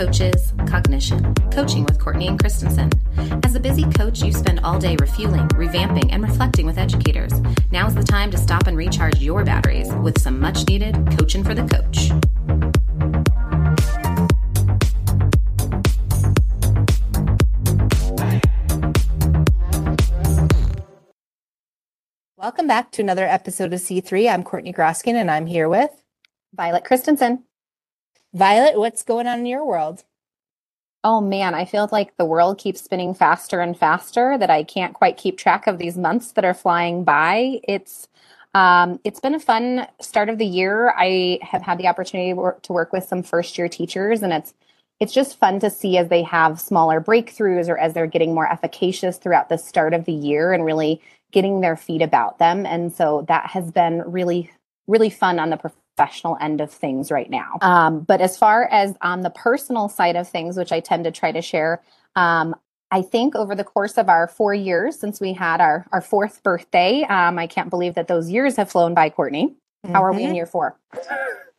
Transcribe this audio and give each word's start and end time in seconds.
C3 0.00 0.06
Connecting, 0.06 0.30
Coaches, 0.30 0.52
Cognition. 0.66 1.34
Coaching 1.50 1.84
with 1.84 1.98
Courtney 1.98 2.26
and 2.26 2.38
Christensen. 2.38 2.90
As 3.44 3.54
a 3.54 3.60
busy 3.60 3.84
coach, 3.84 4.22
you 4.22 4.32
spend 4.32 4.60
all 4.60 4.78
day 4.78 4.96
refueling, 4.98 5.46
revamping, 5.48 6.08
and 6.10 6.22
reflecting 6.22 6.64
with 6.64 6.78
educators. 6.78 7.32
Now's 7.70 7.94
the 7.94 8.02
time 8.02 8.30
to 8.30 8.38
stop 8.38 8.66
and 8.66 8.76
recharge 8.76 9.18
your 9.18 9.44
batteries 9.44 9.92
with 9.96 10.18
some 10.18 10.40
much 10.40 10.66
needed 10.68 10.94
coaching 11.18 11.44
for 11.44 11.54
the 11.54 11.64
coach. 11.64 12.10
Welcome 22.36 22.66
back 22.66 22.90
to 22.92 23.02
another 23.02 23.26
episode 23.26 23.74
of 23.74 23.80
C3. 23.80 24.32
I'm 24.32 24.44
Courtney 24.44 24.72
Groskin 24.72 25.14
and 25.14 25.30
I'm 25.30 25.46
here 25.46 25.68
with 25.68 25.90
Violet 26.54 26.84
Christensen. 26.86 27.44
Violet, 28.32 28.78
what's 28.78 29.02
going 29.02 29.26
on 29.26 29.40
in 29.40 29.46
your 29.46 29.64
world? 29.64 30.04
Oh 31.02 31.20
man, 31.20 31.54
I 31.54 31.64
feel 31.64 31.88
like 31.90 32.16
the 32.16 32.24
world 32.24 32.58
keeps 32.58 32.80
spinning 32.80 33.14
faster 33.14 33.60
and 33.60 33.76
faster 33.76 34.38
that 34.38 34.50
I 34.50 34.62
can't 34.62 34.94
quite 34.94 35.16
keep 35.16 35.36
track 35.36 35.66
of 35.66 35.78
these 35.78 35.96
months 35.98 36.32
that 36.32 36.44
are 36.44 36.54
flying 36.54 37.02
by. 37.04 37.60
It's 37.64 38.06
um, 38.54 39.00
it's 39.04 39.20
been 39.20 39.34
a 39.34 39.40
fun 39.40 39.86
start 40.00 40.28
of 40.28 40.38
the 40.38 40.46
year. 40.46 40.92
I 40.96 41.38
have 41.42 41.62
had 41.62 41.78
the 41.78 41.88
opportunity 41.88 42.32
to 42.62 42.72
work 42.72 42.92
with 42.92 43.04
some 43.04 43.22
first 43.22 43.56
year 43.58 43.68
teachers, 43.68 44.22
and 44.22 44.32
it's 44.32 44.54
it's 45.00 45.12
just 45.12 45.38
fun 45.38 45.58
to 45.60 45.70
see 45.70 45.96
as 45.96 46.08
they 46.08 46.22
have 46.22 46.60
smaller 46.60 47.00
breakthroughs 47.00 47.68
or 47.68 47.78
as 47.78 47.94
they're 47.94 48.06
getting 48.06 48.34
more 48.34 48.50
efficacious 48.50 49.16
throughout 49.16 49.48
the 49.48 49.56
start 49.56 49.94
of 49.94 50.04
the 50.04 50.12
year 50.12 50.52
and 50.52 50.64
really 50.64 51.00
getting 51.32 51.62
their 51.62 51.76
feet 51.76 52.02
about 52.02 52.38
them. 52.38 52.66
And 52.66 52.92
so 52.92 53.24
that 53.28 53.46
has 53.50 53.70
been 53.72 54.02
really, 54.02 54.50
really 54.86 55.10
fun 55.10 55.38
on 55.38 55.50
the 55.50 55.56
professional 55.96 56.36
end 56.40 56.60
of 56.60 56.70
things 56.70 57.10
right 57.10 57.30
now. 57.30 57.58
Um, 57.60 58.00
but 58.00 58.20
as 58.20 58.38
far 58.38 58.64
as 58.64 58.94
on 59.02 59.20
the 59.20 59.30
personal 59.30 59.88
side 59.88 60.16
of 60.16 60.28
things, 60.28 60.56
which 60.56 60.72
I 60.72 60.80
tend 60.80 61.04
to 61.04 61.10
try 61.10 61.32
to 61.32 61.42
share, 61.42 61.82
um, 62.16 62.54
I 62.90 63.02
think 63.02 63.36
over 63.36 63.54
the 63.54 63.64
course 63.64 63.98
of 63.98 64.08
our 64.08 64.26
four 64.26 64.52
years 64.52 64.98
since 64.98 65.20
we 65.20 65.32
had 65.32 65.60
our, 65.60 65.86
our 65.92 66.00
fourth 66.00 66.42
birthday, 66.42 67.02
um, 67.04 67.38
I 67.38 67.46
can't 67.46 67.70
believe 67.70 67.94
that 67.94 68.08
those 68.08 68.30
years 68.30 68.56
have 68.56 68.70
flown 68.70 68.94
by, 68.94 69.10
Courtney. 69.10 69.54
How 69.84 69.88
mm-hmm. 69.88 69.96
are 69.96 70.12
we 70.12 70.22
in 70.22 70.28
mm-hmm. 70.28 70.36
year 70.36 70.46
four? 70.46 70.76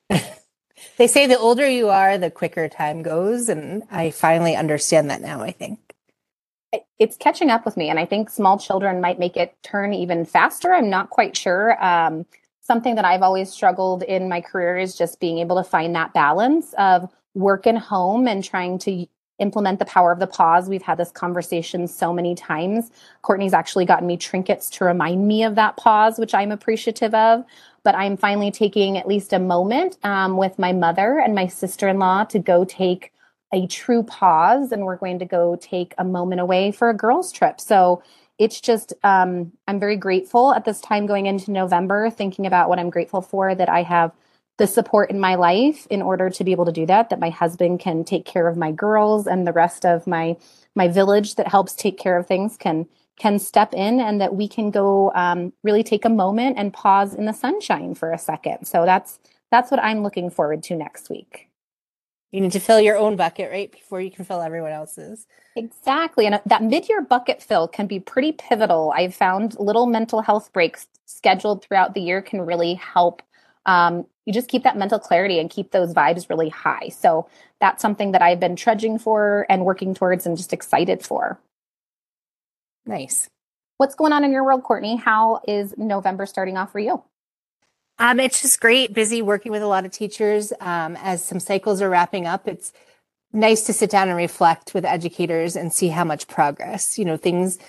they 0.98 1.08
say 1.08 1.28
the 1.28 1.40
older 1.40 1.68
you 1.68 1.90
are, 1.90 2.18
the 2.18 2.32
quicker 2.32 2.68
time 2.68 3.02
goes. 3.02 3.48
And 3.48 3.84
I 3.92 4.12
finally 4.12 4.56
understand 4.56 5.10
that 5.10 5.22
now, 5.22 5.42
I 5.42 5.52
think 5.52 5.80
it's 7.00 7.18
catching 7.18 7.50
up 7.50 7.66
with 7.66 7.76
me 7.76 7.90
and 7.90 8.00
i 8.00 8.06
think 8.06 8.30
small 8.30 8.58
children 8.58 9.02
might 9.02 9.20
make 9.20 9.36
it 9.36 9.56
turn 9.64 9.94
even 9.94 10.26
faster 10.26 10.74
i'm 10.74 10.90
not 10.90 11.10
quite 11.10 11.36
sure 11.36 11.84
um, 11.84 12.26
something 12.62 12.96
that 12.96 13.06
i've 13.06 13.22
always 13.22 13.50
struggled 13.50 14.04
in 14.04 14.30
my 14.30 14.40
career 14.40 14.78
is 14.78 14.96
just 14.96 15.20
being 15.20 15.40
able 15.40 15.56
to 15.56 15.64
find 15.64 15.96
that 15.96 16.14
balance 16.14 16.74
of 16.78 17.10
work 17.34 17.66
and 17.66 17.78
home 17.78 18.28
and 18.28 18.44
trying 18.44 18.78
to 18.78 19.06
implement 19.42 19.80
the 19.80 19.86
power 19.86 20.12
of 20.12 20.20
the 20.20 20.28
pause. 20.28 20.70
We've 20.70 20.82
had 20.82 20.98
this 20.98 21.12
conversation 21.12 21.88
so 21.88 22.14
many 22.14 22.36
times. 22.36 22.92
Courtney's 23.24 23.54
actually 23.54 23.86
gotten 23.86 24.08
me 24.08 24.16
trinkets 24.16 24.70
to 24.72 24.86
remind 24.86 25.28
me 25.28 25.44
of 25.44 25.56
that 25.56 25.76
pause 25.78 26.18
which 26.20 26.34
i'm 26.34 26.52
appreciative 26.52 27.14
of. 27.14 27.44
But 27.84 27.96
i'm 27.96 28.16
finally 28.16 28.52
taking 28.52 28.98
at 28.98 29.08
least 29.08 29.34
a 29.34 29.40
moment 29.40 29.98
um, 30.04 30.38
with 30.38 30.60
my 30.60 30.72
mother 30.72 31.20
and 31.20 31.36
my 31.36 31.48
sister-in-law 31.48 32.26
to 32.26 32.40
go 32.40 32.64
take 32.64 33.12
a 33.54 33.68
true 33.68 34.04
pause 34.04 34.72
and 34.72 34.86
we're 34.86 34.96
going 34.96 35.20
to 35.20 35.26
go 35.26 35.58
take 35.60 35.94
a 35.98 36.06
moment 36.06 36.40
away 36.40 36.72
for 36.72 36.90
a 36.90 36.94
girls 36.94 37.32
trip. 37.34 37.60
So 37.60 38.02
it's 38.42 38.60
just 38.60 38.94
um, 39.04 39.52
i'm 39.68 39.80
very 39.80 39.96
grateful 39.96 40.54
at 40.54 40.66
this 40.66 40.82
time 40.82 41.06
going 41.06 41.26
into 41.26 41.52
november 41.52 42.10
thinking 42.10 42.46
about 42.46 42.70
what 42.70 42.80
i'm 42.80 42.90
grateful 42.90 43.22
for 43.22 43.54
that 43.56 43.70
i 43.70 43.84
have 43.84 44.12
the 44.58 44.68
support 44.68 45.10
in 45.10 45.20
my 45.20 45.36
life 45.36 45.88
in 45.90 46.02
order 46.02 46.30
to 46.30 46.44
be 46.44 46.52
able 46.52 46.66
to 46.66 46.72
do 46.72 46.86
that 46.86 47.10
that 47.10 47.20
my 47.20 47.30
husband 47.30 47.80
can 47.80 48.04
take 48.04 48.26
care 48.26 48.48
of 48.48 48.58
my 48.58 48.72
girls 48.72 49.28
and 49.28 49.48
the 49.48 49.54
rest 49.54 49.86
of 49.86 50.06
my 50.08 50.36
my 50.76 50.88
village 50.88 51.36
that 51.36 51.48
helps 51.48 51.74
take 51.74 51.98
care 51.98 52.18
of 52.18 52.28
things 52.28 52.58
can 52.58 52.88
can 53.18 53.38
step 53.38 53.74
in 53.74 54.00
and 54.00 54.20
that 54.20 54.36
we 54.36 54.48
can 54.48 54.72
go 54.72 55.12
um, 55.14 55.54
really 55.64 55.84
take 55.84 56.06
a 56.06 56.10
moment 56.10 56.58
and 56.58 56.74
pause 56.74 57.14
in 57.14 57.26
the 57.26 57.34
sunshine 57.34 57.94
for 57.94 58.12
a 58.12 58.18
second. 58.18 58.66
So 58.66 58.84
that's 58.84 59.20
that's 59.52 59.70
what 59.70 59.84
i'm 59.84 60.02
looking 60.02 60.30
forward 60.30 60.64
to 60.64 60.76
next 60.76 61.10
week 61.10 61.51
you 62.32 62.40
need 62.40 62.54
to 62.54 62.60
fill 62.60 62.80
your 62.80 62.98
own 62.98 63.18
bucket, 63.18 63.52
right? 63.52 63.72
Before 63.72 64.00
you 64.00 64.10
can 64.10 64.24
fill 64.24 64.42
everyone 64.42 64.72
else's. 64.72 65.28
Exactly. 65.56 66.26
And 66.26 66.40
that 66.46 66.64
mid 66.64 66.88
year 66.88 67.02
bucket 67.02 67.44
fill 67.44 67.68
can 67.68 67.88
be 67.88 68.00
pretty 68.00 68.32
pivotal. 68.32 68.94
I've 68.96 69.14
found 69.14 69.60
little 69.60 69.86
mental 69.86 70.22
health 70.22 70.52
breaks 70.54 70.88
scheduled 71.06 71.64
throughout 71.64 71.94
the 71.94 72.02
year 72.02 72.22
can 72.22 72.42
really 72.42 72.76
help. 72.76 73.22
Um, 73.66 74.06
you 74.26 74.34
just 74.34 74.48
keep 74.48 74.64
that 74.64 74.78
mental 74.78 74.98
clarity 74.98 75.40
and 75.40 75.50
keep 75.50 75.72
those 75.72 75.94
vibes 75.94 76.30
really 76.30 76.50
high. 76.50 76.90
So 76.90 77.28
that's 77.60 77.82
something 77.82 78.14
that 78.14 78.22
I've 78.22 78.40
been 78.40 78.56
trudging 78.56 78.98
for 78.98 79.46
and 79.50 79.66
working 79.66 79.94
towards 79.94 80.26
and 80.26 80.38
just 80.38 80.54
excited 80.54 81.04
for. 81.04 81.40
Nice. 82.86 83.30
What's 83.78 83.96
going 83.96 84.14
on 84.14 84.24
in 84.24 84.32
your 84.32 84.44
world, 84.44 84.64
Courtney? 84.64 84.96
How 84.96 85.42
is 85.48 85.74
November 85.78 86.26
starting 86.26 86.56
off 86.56 86.72
for 86.72 86.80
you? 86.80 87.04
Um, 88.02 88.20
it's 88.20 88.42
just 88.42 88.60
great, 88.60 88.96
busy 88.96 89.22
working 89.22 89.52
with 89.52 89.62
a 89.62 89.68
lot 89.68 89.86
of 89.86 89.92
teachers. 89.92 90.52
Um, 90.60 90.98
as 91.04 91.24
some 91.24 91.40
cycles 91.40 91.84
are 91.84 91.90
wrapping 91.90 92.26
up, 92.26 92.48
it's 92.48 92.74
nice 93.32 93.62
to 93.68 93.74
sit 93.74 93.92
down 93.92 94.10
and 94.10 94.18
reflect 94.18 94.74
with 94.74 94.86
educators 94.86 95.56
and 95.56 95.72
see 95.72 95.90
how 95.90 96.04
much 96.04 96.28
progress. 96.28 96.98
You 96.98 97.06
know, 97.06 97.16
things 97.16 97.60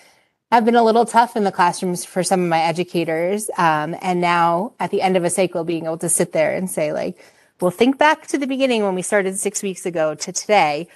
have 0.50 0.64
been 0.64 0.74
a 0.74 0.82
little 0.82 1.04
tough 1.04 1.36
in 1.36 1.44
the 1.44 1.52
classrooms 1.52 2.06
for 2.06 2.22
some 2.22 2.42
of 2.42 2.48
my 2.48 2.60
educators. 2.60 3.50
Um, 3.58 3.94
and 4.00 4.22
now 4.22 4.72
at 4.80 4.90
the 4.90 5.02
end 5.02 5.18
of 5.18 5.24
a 5.24 5.28
cycle, 5.28 5.64
being 5.64 5.84
able 5.84 5.98
to 5.98 6.08
sit 6.08 6.32
there 6.32 6.54
and 6.54 6.70
say, 6.70 6.94
like, 6.94 7.22
well, 7.60 7.70
think 7.70 7.98
back 7.98 8.26
to 8.28 8.38
the 8.38 8.46
beginning 8.46 8.84
when 8.84 8.94
we 8.94 9.02
started 9.02 9.36
six 9.36 9.62
weeks 9.62 9.84
ago 9.84 10.14
to 10.14 10.32
today. 10.32 10.88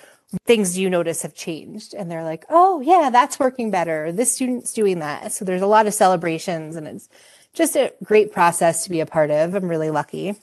Things 0.47 0.79
you 0.79 0.89
notice 0.89 1.21
have 1.21 1.35
changed. 1.35 1.93
And 1.93 2.11
they're 2.11 2.25
like, 2.25 2.47
oh, 2.49 2.81
yeah, 2.81 3.11
that's 3.13 3.39
working 3.39 3.71
better. 3.71 4.11
This 4.13 4.33
student's 4.33 4.73
doing 4.73 5.01
that. 5.01 5.31
So 5.33 5.45
there's 5.45 5.61
a 5.61 5.67
lot 5.67 5.87
of 5.87 5.93
celebrations 5.93 6.75
and 6.75 6.89
it's, 6.89 7.11
just 7.57 7.77
a 7.77 7.93
great 8.05 8.33
process 8.33 8.85
to 8.85 8.91
be 8.91 9.01
a 9.01 9.07
part 9.07 9.31
of. 9.31 9.55
I'm 9.55 9.69
really 9.69 9.91
lucky. 9.91 10.37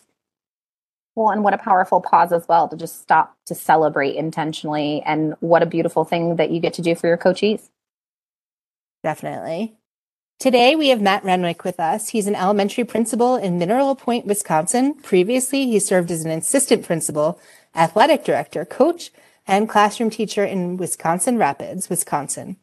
Well, 1.16 1.30
and 1.30 1.44
what 1.44 1.54
a 1.54 1.60
powerful 1.60 2.02
pause 2.02 2.32
as 2.32 2.48
well 2.48 2.68
to 2.68 2.76
just 2.76 3.02
stop 3.02 3.38
to 3.46 3.54
celebrate 3.54 4.16
intentionally. 4.16 5.04
And 5.06 5.36
what 5.40 5.62
a 5.62 5.68
beautiful 5.68 6.06
thing 6.06 6.38
that 6.38 6.50
you 6.50 6.60
get 6.60 6.74
to 6.76 6.82
do 6.82 6.96
for 6.96 7.08
your 7.08 7.18
coachees. 7.18 7.70
Definitely. 9.04 9.76
Today 10.40 10.76
we 10.76 10.90
have 10.90 11.02
Matt 11.02 11.24
Renwick 11.24 11.64
with 11.64 11.80
us. 11.80 12.10
He's 12.10 12.28
an 12.28 12.36
elementary 12.36 12.84
principal 12.84 13.36
in 13.36 13.60
Mineral 13.60 13.96
Point, 13.96 14.26
Wisconsin. 14.26 14.96
Previously, 14.96 15.68
he 15.68 15.80
served 15.80 16.10
as 16.10 16.26
an 16.26 16.32
assistant 16.32 16.84
principal, 16.86 17.40
athletic 17.76 18.24
director, 18.24 18.66
coach, 18.66 19.12
and 19.46 19.70
classroom 19.70 20.10
teacher 20.10 20.44
in 20.44 20.78
Wisconsin 20.78 21.38
Rapids, 21.38 21.90
Wisconsin. 21.90 22.58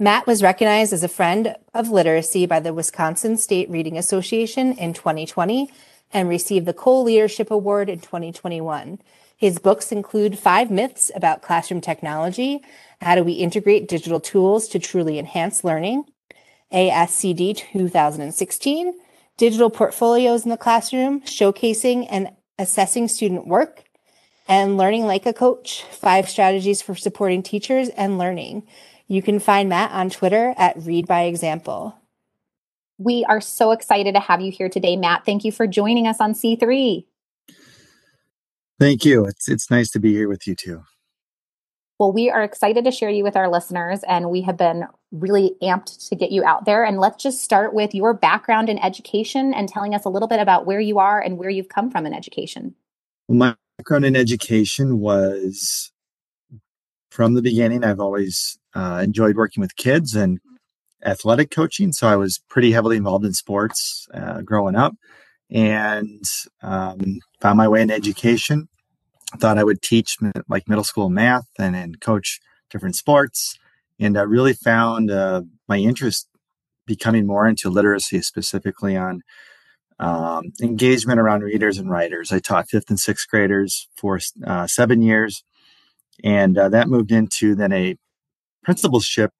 Matt 0.00 0.28
was 0.28 0.44
recognized 0.44 0.92
as 0.92 1.02
a 1.02 1.08
friend 1.08 1.56
of 1.74 1.90
literacy 1.90 2.46
by 2.46 2.60
the 2.60 2.72
Wisconsin 2.72 3.36
State 3.36 3.68
Reading 3.68 3.98
Association 3.98 4.72
in 4.74 4.92
2020 4.92 5.72
and 6.12 6.28
received 6.28 6.66
the 6.66 6.72
Cole 6.72 7.02
Leadership 7.02 7.50
Award 7.50 7.88
in 7.88 7.98
2021. 7.98 9.00
His 9.36 9.58
books 9.58 9.90
include 9.90 10.38
Five 10.38 10.70
Myths 10.70 11.10
About 11.16 11.42
Classroom 11.42 11.80
Technology, 11.80 12.60
How 13.00 13.16
Do 13.16 13.24
We 13.24 13.32
Integrate 13.32 13.88
Digital 13.88 14.20
Tools 14.20 14.68
to 14.68 14.78
Truly 14.78 15.18
Enhance 15.18 15.64
Learning, 15.64 16.04
ASCD 16.72 17.56
2016, 17.56 18.94
Digital 19.36 19.68
Portfolios 19.68 20.44
in 20.44 20.50
the 20.50 20.56
Classroom, 20.56 21.22
Showcasing 21.22 22.06
and 22.08 22.30
Assessing 22.56 23.08
Student 23.08 23.48
Work, 23.48 23.82
and 24.46 24.76
Leading 24.76 25.06
Like 25.06 25.26
a 25.26 25.32
Coach, 25.32 25.82
Five 25.90 26.28
Strategies 26.28 26.82
for 26.82 26.94
Supporting 26.94 27.42
Teachers 27.42 27.88
and 27.90 28.16
Learning. 28.16 28.62
You 29.08 29.22
can 29.22 29.40
find 29.40 29.70
Matt 29.70 29.90
on 29.92 30.10
Twitter 30.10 30.54
at 30.58 30.76
Read 30.76 31.06
by 31.06 31.22
Example. 31.22 31.96
We 32.98 33.24
are 33.24 33.40
so 33.40 33.70
excited 33.70 34.14
to 34.14 34.20
have 34.20 34.42
you 34.42 34.52
here 34.52 34.68
today, 34.68 34.96
Matt. 34.96 35.24
Thank 35.24 35.44
you 35.44 35.52
for 35.52 35.66
joining 35.66 36.06
us 36.06 36.20
on 36.20 36.34
C3. 36.34 37.06
Thank 38.78 39.04
you. 39.06 39.24
It's 39.24 39.48
it's 39.48 39.70
nice 39.70 39.90
to 39.90 39.98
be 39.98 40.12
here 40.12 40.28
with 40.28 40.46
you 40.46 40.54
too. 40.54 40.82
Well, 41.98 42.12
we 42.12 42.30
are 42.30 42.44
excited 42.44 42.84
to 42.84 42.92
share 42.92 43.10
you 43.10 43.24
with 43.24 43.34
our 43.34 43.48
listeners, 43.48 44.04
and 44.06 44.30
we 44.30 44.42
have 44.42 44.56
been 44.56 44.84
really 45.10 45.56
amped 45.62 46.08
to 46.10 46.14
get 46.14 46.30
you 46.30 46.44
out 46.44 46.64
there. 46.64 46.84
And 46.84 47.00
let's 47.00 47.20
just 47.20 47.42
start 47.42 47.74
with 47.74 47.94
your 47.94 48.14
background 48.14 48.68
in 48.68 48.78
education 48.78 49.52
and 49.54 49.68
telling 49.68 49.94
us 49.94 50.04
a 50.04 50.08
little 50.08 50.28
bit 50.28 50.38
about 50.38 50.66
where 50.66 50.80
you 50.80 50.98
are 50.98 51.20
and 51.20 51.38
where 51.38 51.50
you've 51.50 51.68
come 51.68 51.90
from 51.90 52.06
in 52.06 52.14
education. 52.14 52.74
Well, 53.26 53.38
my 53.38 53.56
background 53.78 54.04
in 54.04 54.14
education 54.14 55.00
was 55.00 55.90
from 57.18 57.34
the 57.34 57.42
beginning. 57.42 57.82
I've 57.82 57.98
always 57.98 58.60
uh, 58.76 59.00
enjoyed 59.02 59.34
working 59.34 59.60
with 59.60 59.74
kids 59.74 60.14
and 60.14 60.38
athletic 61.04 61.50
coaching. 61.50 61.90
So 61.90 62.06
I 62.06 62.14
was 62.14 62.40
pretty 62.48 62.70
heavily 62.70 62.96
involved 62.96 63.24
in 63.24 63.32
sports 63.32 64.06
uh, 64.14 64.42
growing 64.42 64.76
up 64.76 64.94
and 65.50 66.22
um, 66.62 67.18
found 67.40 67.56
my 67.56 67.66
way 67.66 67.82
in 67.82 67.90
education. 67.90 68.68
Thought 69.38 69.58
I 69.58 69.64
would 69.64 69.82
teach 69.82 70.16
like 70.48 70.68
middle 70.68 70.84
school 70.84 71.10
math 71.10 71.48
and, 71.58 71.74
and 71.74 72.00
coach 72.00 72.38
different 72.70 72.94
sports. 72.94 73.58
And 73.98 74.16
I 74.16 74.22
really 74.22 74.52
found 74.52 75.10
uh, 75.10 75.42
my 75.66 75.78
interest 75.78 76.28
becoming 76.86 77.26
more 77.26 77.48
into 77.48 77.68
literacy, 77.68 78.22
specifically 78.22 78.96
on 78.96 79.22
um, 79.98 80.52
engagement 80.62 81.18
around 81.18 81.42
readers 81.42 81.78
and 81.78 81.90
writers. 81.90 82.30
I 82.30 82.38
taught 82.38 82.70
fifth 82.70 82.90
and 82.90 83.00
sixth 83.00 83.26
graders 83.28 83.88
for 83.96 84.20
uh, 84.46 84.68
seven 84.68 85.02
years, 85.02 85.42
and 86.24 86.58
uh, 86.58 86.68
that 86.68 86.88
moved 86.88 87.12
into 87.12 87.54
then 87.54 87.72
a 87.72 87.96
principalship 88.62 89.30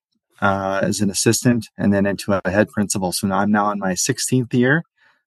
uh, 0.41 0.81
as 0.83 1.01
an 1.01 1.11
assistant, 1.11 1.69
and 1.77 1.93
then 1.93 2.07
into 2.07 2.33
a 2.33 2.51
head 2.51 2.69
principal. 2.69 3.13
So 3.13 3.27
now 3.27 3.39
I'm 3.39 3.51
now 3.51 3.71
in 3.71 3.79
my 3.79 3.93
16th 3.93 4.55
year 4.55 4.85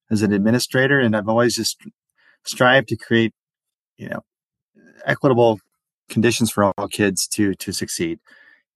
as 0.09 0.21
an 0.21 0.31
administrator, 0.31 1.00
and 1.00 1.15
I've 1.15 1.27
always 1.27 1.56
just 1.56 1.77
strived 2.45 2.88
to 2.89 2.98
create, 2.98 3.33
you 3.98 4.09
know, 4.09 4.21
equitable 5.06 5.59
conditions 6.09 6.51
for 6.51 6.63
all 6.63 6.88
kids 6.88 7.27
to 7.27 7.53
to 7.56 7.71
succeed. 7.71 8.19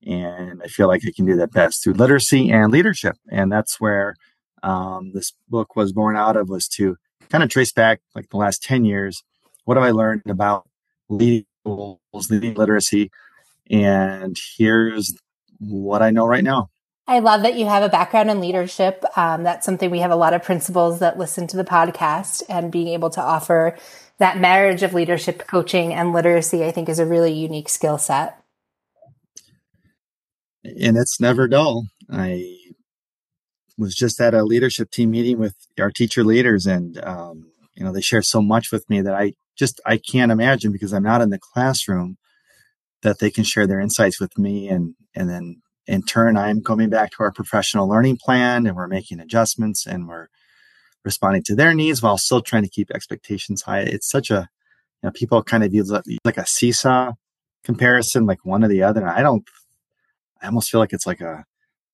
And 0.06 0.62
I 0.64 0.68
feel 0.68 0.88
like 0.88 1.02
I 1.06 1.12
can 1.16 1.26
do 1.26 1.36
that 1.38 1.52
best 1.52 1.84
through 1.84 1.94
literacy 1.94 2.52
and 2.52 2.72
leadership, 2.72 3.16
and 3.32 3.52
that's 3.52 3.80
where 3.80 4.16
um, 4.64 5.12
this 5.14 5.34
book 5.48 5.76
was 5.76 5.94
born 5.94 6.18
out 6.18 6.36
of 6.36 6.50
was 6.50 6.68
to 6.70 6.98
kind 7.30 7.44
of 7.44 7.50
trace 7.50 7.72
back 7.72 8.02
like 8.14 8.30
the 8.30 8.38
last 8.38 8.62
10 8.64 8.86
years 8.86 9.24
what 9.64 9.78
have 9.78 9.84
i 9.84 9.90
learned 9.90 10.22
about 10.28 10.68
leading 11.10 11.46
leading 11.66 12.54
literacy 12.54 13.10
and 13.70 14.38
here's 14.58 15.14
what 15.60 16.02
i 16.02 16.10
know 16.10 16.26
right 16.26 16.44
now 16.44 16.70
I 17.08 17.20
love 17.20 17.44
that 17.44 17.56
you 17.56 17.68
have 17.68 17.84
a 17.84 17.90
background 17.90 18.32
in 18.32 18.40
leadership. 18.40 19.06
Um, 19.16 19.44
that's 19.44 19.64
something 19.64 19.92
we 19.92 20.00
have 20.00 20.10
a 20.10 20.16
lot 20.16 20.34
of 20.34 20.44
principals 20.44 21.00
that 21.00 21.20
listen 21.20 21.46
to 21.48 21.56
the 21.56 21.64
podcast 21.64 22.42
and 22.50 22.72
being 22.72 22.88
able 22.88 23.12
to 23.12 23.22
offer 23.22 23.78
that 24.18 24.40
marriage 24.40 24.82
of 24.82 24.96
leadership 24.96 25.46
coaching 25.46 25.94
and 25.94 26.14
literacy, 26.14 26.66
I 26.66 26.72
think 26.72 26.90
is 26.90 26.98
a 26.98 27.06
really 27.06 27.32
unique 27.32 27.70
skill 27.70 28.00
set. 28.00 28.42
And 30.64 30.98
it's 30.98 31.20
never 31.20 31.48
dull. 31.48 31.86
I 32.12 32.58
was 33.78 33.96
just 33.96 34.20
at 34.20 34.34
a 34.34 34.44
leadership 34.44 34.90
team 34.90 35.12
meeting 35.12 35.38
with 35.38 35.56
our 35.80 35.92
teacher 35.92 36.24
leaders 36.24 36.66
and 36.66 37.04
um, 37.04 37.52
you 37.76 37.84
know 37.84 37.92
they 37.92 38.02
share 38.02 38.22
so 38.22 38.42
much 38.42 38.72
with 38.72 38.90
me 38.90 39.02
that 39.02 39.14
i 39.14 39.34
just 39.56 39.80
i 39.86 39.98
can't 39.98 40.32
imagine 40.32 40.72
because 40.72 40.94
i'm 40.94 41.04
not 41.04 41.22
in 41.22 41.30
the 41.30 41.40
classroom 41.40 42.18
that 43.02 43.20
they 43.20 43.30
can 43.30 43.44
share 43.44 43.68
their 43.68 43.80
insights 43.80 44.20
with 44.20 44.38
me 44.38 44.68
and 44.68 44.96
and 45.16 45.30
then 45.30 45.62
in 45.88 46.02
turn 46.02 46.38
i'm 46.38 46.62
coming 46.62 46.90
back 46.90 47.12
to 47.12 47.18
our 47.22 47.32
professional 47.32 47.88
learning 47.88 48.18
plan 48.18 48.66
and 48.66 48.76
we're 48.76 48.88
making 48.88 49.20
adjustments 49.20 49.86
and 49.86 50.08
we're 50.08 50.28
responding 51.06 51.44
to 51.44 51.56
their 51.56 51.74
needs 51.74 52.02
while 52.02 52.18
still 52.18 52.42
trying 52.42 52.64
to 52.64 52.70
keep 52.70 52.92
expectations 52.92 53.62
high. 53.62 53.82
It's 53.82 54.10
such 54.10 54.32
a 54.32 54.50
you 55.02 55.08
know 55.08 55.12
people 55.12 55.42
kind 55.44 55.64
of 55.64 55.74
use 55.74 55.92
like 56.26 56.38
a 56.38 56.46
seesaw 56.46 57.14
comparison 57.64 58.26
like 58.26 58.44
one 58.44 58.64
or 58.64 58.68
the 58.68 58.84
other. 58.84 59.08
I 59.08 59.22
don't 59.22 59.48
i 60.42 60.48
almost 60.48 60.70
feel 60.70 60.82
like 60.82 60.92
it's 60.92 61.08
like 61.08 61.22
a 61.22 61.46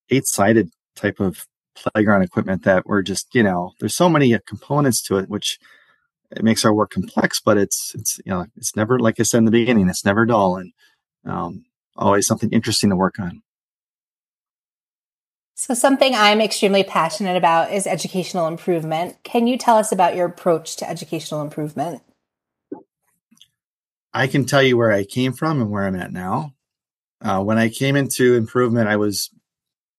eight 0.10 0.26
sided 0.26 0.72
type 0.96 1.20
of 1.20 1.46
playground 1.76 2.24
equipment 2.24 2.64
that 2.64 2.86
we're 2.86 3.02
just 3.02 3.34
you 3.36 3.44
know 3.44 3.72
there's 3.80 3.96
so 3.96 4.10
many 4.10 4.38
components 4.48 5.02
to 5.02 5.18
it 5.18 5.30
which 5.30 5.60
it 6.32 6.44
makes 6.44 6.64
our 6.66 6.74
work 6.74 6.92
complex 6.92 7.40
but 7.40 7.58
it's 7.58 7.94
it's 7.96 8.20
you 8.26 8.32
know 8.32 8.46
it's 8.56 8.76
never 8.76 9.00
like 9.00 9.20
i 9.20 9.24
said 9.24 9.40
in 9.40 9.46
the 9.46 9.52
beginning 9.52 9.90
it's 9.90 10.06
never 10.06 10.26
dull 10.26 10.58
and 10.58 10.72
um, 11.26 11.66
always 11.96 12.28
something 12.28 12.50
interesting 12.52 12.90
to 12.90 12.96
work 12.96 13.20
on. 13.20 13.42
So 15.56 15.74
something 15.74 16.16
i'm 16.16 16.42
extremely 16.42 16.84
passionate 16.84 17.38
about 17.38 17.72
is 17.72 17.86
educational 17.86 18.48
improvement. 18.48 19.18
Can 19.24 19.46
you 19.46 19.58
tell 19.58 19.78
us 19.78 19.92
about 19.92 20.16
your 20.16 20.26
approach 20.26 20.76
to 20.78 20.90
educational 20.90 21.42
improvement? 21.42 22.02
I 24.14 24.28
can 24.28 24.46
tell 24.46 24.64
you 24.64 24.78
where 24.78 24.92
i 24.92 25.04
came 25.04 25.34
from 25.34 25.62
and 25.62 25.70
where 25.70 25.86
i'm 25.86 25.96
at 25.96 26.12
now. 26.12 26.56
Uh, 27.22 27.44
when 27.44 27.60
i 27.60 27.70
came 27.70 27.96
into 27.96 28.34
improvement 28.34 28.90
i 28.90 28.96
was 28.96 29.30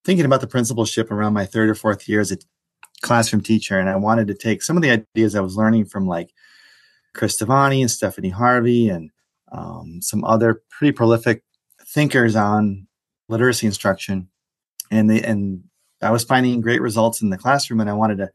thinking 0.05 0.27
about 0.27 0.41
the 0.41 0.49
principalship 0.49 1.13
around 1.13 1.33
my 1.33 1.47
third 1.47 1.71
or 1.71 1.77
fourth 1.77 2.09
year 2.09 2.21
as 2.21 2.33
a 2.33 2.39
classroom 3.03 3.43
teacher, 3.43 3.79
and 3.79 3.89
I 3.89 3.97
wanted 3.97 4.29
to 4.29 4.35
take 4.35 4.63
some 4.63 4.77
of 4.77 4.83
the 4.83 4.91
ideas 4.91 5.35
I 5.35 5.41
was 5.41 5.57
learning 5.57 5.87
from 5.87 6.07
like 6.07 6.31
Cris 7.15 7.41
Tovani 7.41 7.81
and 7.81 7.91
Stephanie 7.91 8.31
Harvey 8.31 8.89
and 8.89 9.11
um, 9.51 10.01
some 10.01 10.25
other 10.25 10.63
pretty 10.71 10.93
prolific 10.93 11.43
thinkers 11.87 12.37
on 12.37 12.87
literacy 13.29 13.67
instruction, 13.67 14.29
and 14.91 15.11
they 15.11 15.23
and 15.23 15.65
I 16.01 16.11
was 16.11 16.25
finding 16.25 16.61
great 16.61 16.81
results 16.81 17.23
in 17.23 17.31
the 17.31 17.39
classroom, 17.39 17.81
and 17.81 17.91
I 17.91 17.95
wanted 17.95 18.19
to 18.19 18.31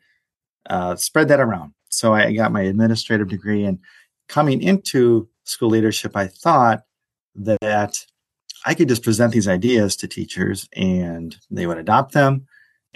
uh, 0.70 0.96
spread 0.96 1.30
that 1.30 1.40
around. 1.40 1.74
So 1.90 2.14
I 2.14 2.34
got 2.34 2.52
my 2.52 2.62
administrative 2.62 3.30
degree, 3.30 3.64
and 3.64 3.80
coming 4.28 4.62
into 4.62 5.30
school 5.46 5.70
leadership, 5.70 6.16
I 6.16 6.28
thought 6.28 6.82
that 7.36 8.06
I 8.66 8.74
could 8.74 8.90
just 8.90 9.04
present 9.04 9.34
these 9.34 9.48
ideas 9.48 9.96
to 9.98 10.08
teachers 10.08 10.68
and 10.76 11.36
they 11.50 11.68
would 11.68 11.78
adopt 11.78 12.14
them 12.14 12.48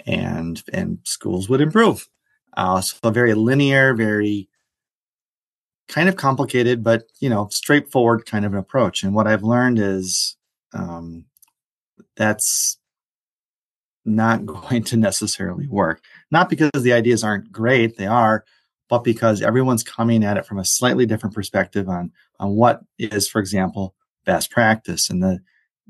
and 0.06 0.62
and 0.72 0.98
schools 1.04 1.48
would 1.48 1.60
improve. 1.60 2.08
Uh, 2.56 2.80
so 2.80 2.96
a 3.02 3.10
very 3.10 3.34
linear, 3.34 3.94
very 3.94 4.48
kind 5.88 6.08
of 6.08 6.16
complicated, 6.16 6.82
but 6.82 7.04
you 7.20 7.28
know, 7.28 7.48
straightforward 7.50 8.26
kind 8.26 8.44
of 8.44 8.52
an 8.52 8.58
approach. 8.58 9.02
And 9.02 9.14
what 9.14 9.26
I've 9.26 9.42
learned 9.42 9.78
is 9.78 10.36
um, 10.74 11.26
that's 12.16 12.78
not 14.04 14.44
going 14.46 14.84
to 14.84 14.96
necessarily 14.96 15.66
work. 15.66 16.02
Not 16.30 16.48
because 16.48 16.70
the 16.82 16.92
ideas 16.92 17.24
aren't 17.24 17.52
great, 17.52 17.96
they 17.96 18.06
are, 18.06 18.44
but 18.88 19.04
because 19.04 19.42
everyone's 19.42 19.82
coming 19.82 20.24
at 20.24 20.36
it 20.36 20.46
from 20.46 20.58
a 20.58 20.64
slightly 20.64 21.06
different 21.06 21.34
perspective 21.34 21.88
on 21.88 22.12
on 22.38 22.56
what 22.56 22.82
is, 22.98 23.28
for 23.28 23.38
example, 23.40 23.94
best 24.24 24.50
practice. 24.50 25.08
And 25.08 25.22
the 25.22 25.40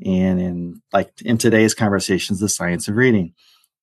and 0.05 0.41
in 0.41 0.83
like 0.93 1.13
in 1.23 1.39
today's 1.39 1.75
conversations 1.75 2.41
the 2.41 2.49
science 2.49 2.89
of 2.89 2.97
reading 2.97 3.35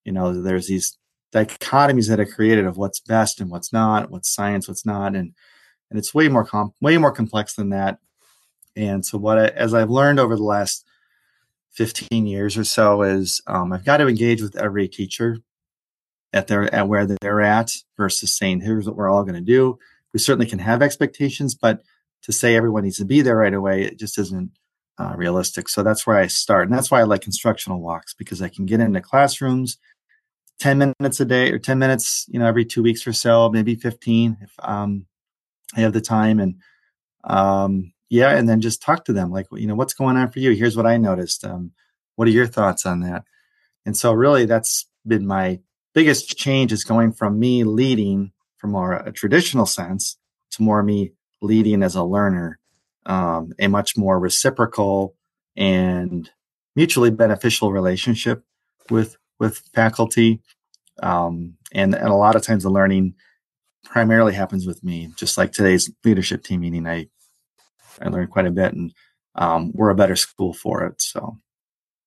you 0.10 0.14
know 0.14 0.42
there's 0.42 0.66
these 0.66 0.98
dichotomies 1.32 2.10
that 2.10 2.20
are 2.20 2.26
created 2.26 2.66
of 2.66 2.78
what's 2.78 3.00
best 3.00 3.40
and 3.40 3.52
what's 3.52 3.72
not 3.72 4.10
what's 4.10 4.34
science 4.34 4.68
what's 4.68 4.84
not 4.84 5.16
and 5.16 5.36
and 5.92 6.00
it's 6.00 6.16
way 6.16 6.28
more 6.28 6.44
com- 6.44 6.74
way 6.82 6.98
more 6.98 7.12
complex 7.12 7.54
than 7.54 7.70
that 7.70 8.00
and 8.76 9.06
so 9.06 9.20
what 9.20 9.38
I, 9.38 9.46
as 9.50 9.76
i've 9.76 9.92
learned 9.92 10.20
over 10.20 10.36
the 10.36 10.44
last 10.44 10.84
15 11.74 12.26
years 12.26 12.58
or 12.58 12.64
so 12.64 13.04
is 13.04 13.40
um, 13.46 13.72
i've 13.72 13.86
got 13.86 13.98
to 13.98 14.08
engage 14.08 14.42
with 14.42 14.58
every 14.58 14.88
teacher 14.88 15.38
at 16.34 16.48
their 16.48 16.74
at 16.74 16.88
where 16.88 17.06
they're 17.06 17.42
at 17.42 17.72
versus 17.96 18.36
saying 18.36 18.62
here's 18.62 18.88
what 18.88 18.96
we're 18.96 19.12
all 19.12 19.24
going 19.24 19.36
to 19.36 19.42
do 19.42 19.78
we 20.12 20.20
certainly 20.20 20.48
can 20.48 20.58
have 20.58 20.82
expectations 20.82 21.54
but 21.54 21.84
to 22.24 22.32
say 22.32 22.56
everyone 22.56 22.84
needs 22.84 22.98
to 22.98 23.06
be 23.06 23.22
there 23.22 23.38
right 23.38 23.54
away 23.54 23.84
it 23.84 24.00
just 24.00 24.18
isn't 24.18 24.50
uh, 25.00 25.14
realistic. 25.16 25.70
So 25.70 25.82
that's 25.82 26.06
where 26.06 26.18
I 26.18 26.28
start. 26.28 26.68
And 26.68 26.78
that's 26.78 26.92
why 26.92 27.00
I 27.00 27.04
like 27.04 27.26
instructional 27.26 27.80
walks 27.80 28.14
because 28.14 28.42
I 28.42 28.50
can 28.50 28.66
get 28.66 28.82
into 28.82 29.00
classrooms 29.00 29.78
10 30.60 30.78
minutes 31.00 31.20
a 31.20 31.26
day 31.26 31.52
or 31.52 31.60
10 31.60 31.80
minutes, 31.80 32.26
you 32.30 32.40
know, 32.40 32.46
every 32.46 32.66
two 32.66 32.84
weeks 32.84 33.08
or 33.08 33.14
so, 33.14 33.50
maybe 33.50 33.76
15 33.76 34.38
if 34.42 34.52
um, 34.60 35.06
I 35.76 35.82
have 35.82 35.94
the 35.94 36.02
time. 36.02 36.40
And 36.40 36.56
um, 37.24 37.94
yeah, 38.10 38.36
and 38.36 38.48
then 38.48 38.62
just 38.62 38.82
talk 38.82 39.06
to 39.06 39.14
them 39.14 39.32
like, 39.32 39.48
you 39.54 39.68
know, 39.68 39.76
what's 39.76 39.94
going 39.94 40.18
on 40.18 40.32
for 40.32 40.40
you? 40.40 40.52
Here's 40.52 40.76
what 40.76 40.86
I 40.86 40.98
noticed. 40.98 41.46
Um, 41.46 41.72
what 42.16 42.28
are 42.28 42.32
your 42.32 42.48
thoughts 42.48 42.86
on 42.86 43.00
that? 43.02 43.24
And 43.86 43.96
so 43.96 44.12
really 44.12 44.46
that's 44.46 44.88
been 45.08 45.26
my 45.26 45.60
biggest 45.94 46.38
change 46.38 46.72
is 46.72 46.84
going 46.84 47.14
from 47.14 47.40
me 47.40 47.64
leading 47.64 48.32
from 48.58 48.72
more 48.72 48.94
a 48.94 49.12
traditional 49.12 49.66
sense 49.66 50.18
to 50.52 50.62
more 50.62 50.84
me 50.84 51.14
leading 51.42 51.82
as 51.82 51.96
a 51.96 52.04
learner 52.04 52.60
um, 53.06 53.54
a 53.60 53.68
much 53.68 53.98
more 53.98 54.20
reciprocal 54.20 55.16
and 55.56 56.30
mutually 56.76 57.10
beneficial 57.10 57.72
relationship 57.72 58.44
with 58.90 59.18
with 59.40 59.62
faculty 59.74 60.42
um, 61.02 61.56
and, 61.72 61.96
and 61.96 62.08
a 62.08 62.16
lot 62.16 62.36
of 62.36 62.42
times 62.42 62.64
the 62.64 62.70
learning 62.70 63.16
primarily 63.84 64.34
happens 64.34 64.68
with 64.68 64.84
me 64.84 65.12
just 65.16 65.38
like 65.38 65.52
today's 65.52 65.90
leadership 66.04 66.44
team 66.44 66.62
meeting. 66.62 66.88
I 66.88 67.08
i 68.02 68.08
learned 68.08 68.30
quite 68.30 68.46
a 68.46 68.52
bit 68.52 68.74
and 68.74 68.94
um, 69.36 69.72
we're 69.74 69.90
a 69.90 69.96
better 69.96 70.16
school 70.16 70.54
for 70.54 70.84
it 70.86 71.02
so. 71.02 71.38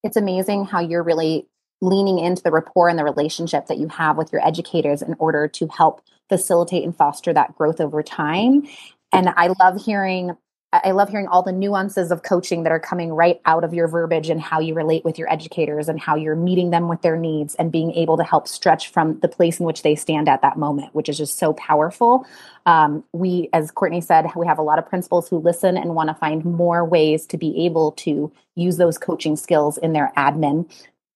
It's 0.03 0.17
amazing 0.17 0.65
how 0.65 0.81
you're 0.81 1.03
really 1.03 1.47
leaning 1.81 2.19
into 2.19 2.43
the 2.43 2.51
rapport 2.51 2.89
and 2.89 2.99
the 2.99 3.03
relationship 3.03 3.67
that 3.67 3.77
you 3.77 3.87
have 3.87 4.17
with 4.17 4.31
your 4.31 4.45
educators 4.45 5.01
in 5.01 5.15
order 5.17 5.47
to 5.47 5.67
help 5.67 6.01
facilitate 6.29 6.83
and 6.83 6.95
foster 6.95 7.33
that 7.33 7.55
growth 7.55 7.79
over 7.81 8.03
time. 8.03 8.67
And 9.11 9.29
i 9.35 9.53
love 9.59 9.83
hearing 9.83 10.35
I 10.83 10.91
love 10.91 11.09
hearing 11.09 11.27
all 11.27 11.43
the 11.43 11.51
nuances 11.51 12.11
of 12.11 12.23
coaching 12.23 12.63
that 12.63 12.71
are 12.71 12.79
coming 12.79 13.13
right 13.13 13.39
out 13.45 13.63
of 13.63 13.75
your 13.75 13.87
verbiage 13.87 14.29
and 14.31 14.41
how 14.41 14.59
you 14.59 14.73
relate 14.73 15.05
with 15.05 15.19
your 15.19 15.31
educators 15.31 15.87
and 15.87 15.99
how 15.99 16.15
you're 16.15 16.35
meeting 16.35 16.71
them 16.71 16.87
with 16.87 17.03
their 17.03 17.15
needs 17.15 17.53
and 17.55 17.71
being 17.71 17.91
able 17.91 18.17
to 18.17 18.23
help 18.23 18.47
stretch 18.47 18.89
from 18.89 19.19
the 19.19 19.27
place 19.27 19.59
in 19.59 19.67
which 19.67 19.83
they 19.83 19.93
stand 19.93 20.27
at 20.27 20.41
that 20.41 20.57
moment, 20.57 20.95
which 20.95 21.09
is 21.09 21.17
just 21.17 21.37
so 21.37 21.53
powerful. 21.53 22.25
Um, 22.65 23.03
we, 23.13 23.49
as 23.53 23.69
Courtney 23.69 24.01
said, 24.01 24.25
we 24.35 24.47
have 24.47 24.57
a 24.57 24.63
lot 24.63 24.79
of 24.79 24.89
principals 24.89 25.29
who 25.29 25.37
listen 25.37 25.77
and 25.77 25.93
want 25.93 26.09
to 26.09 26.15
find 26.15 26.43
more 26.43 26.83
ways 26.83 27.27
to 27.27 27.37
be 27.37 27.65
able 27.65 27.91
to 27.93 28.31
use 28.55 28.77
those 28.77 28.97
coaching 28.97 29.35
skills 29.35 29.77
in 29.77 29.93
their 29.93 30.11
admin 30.17 30.67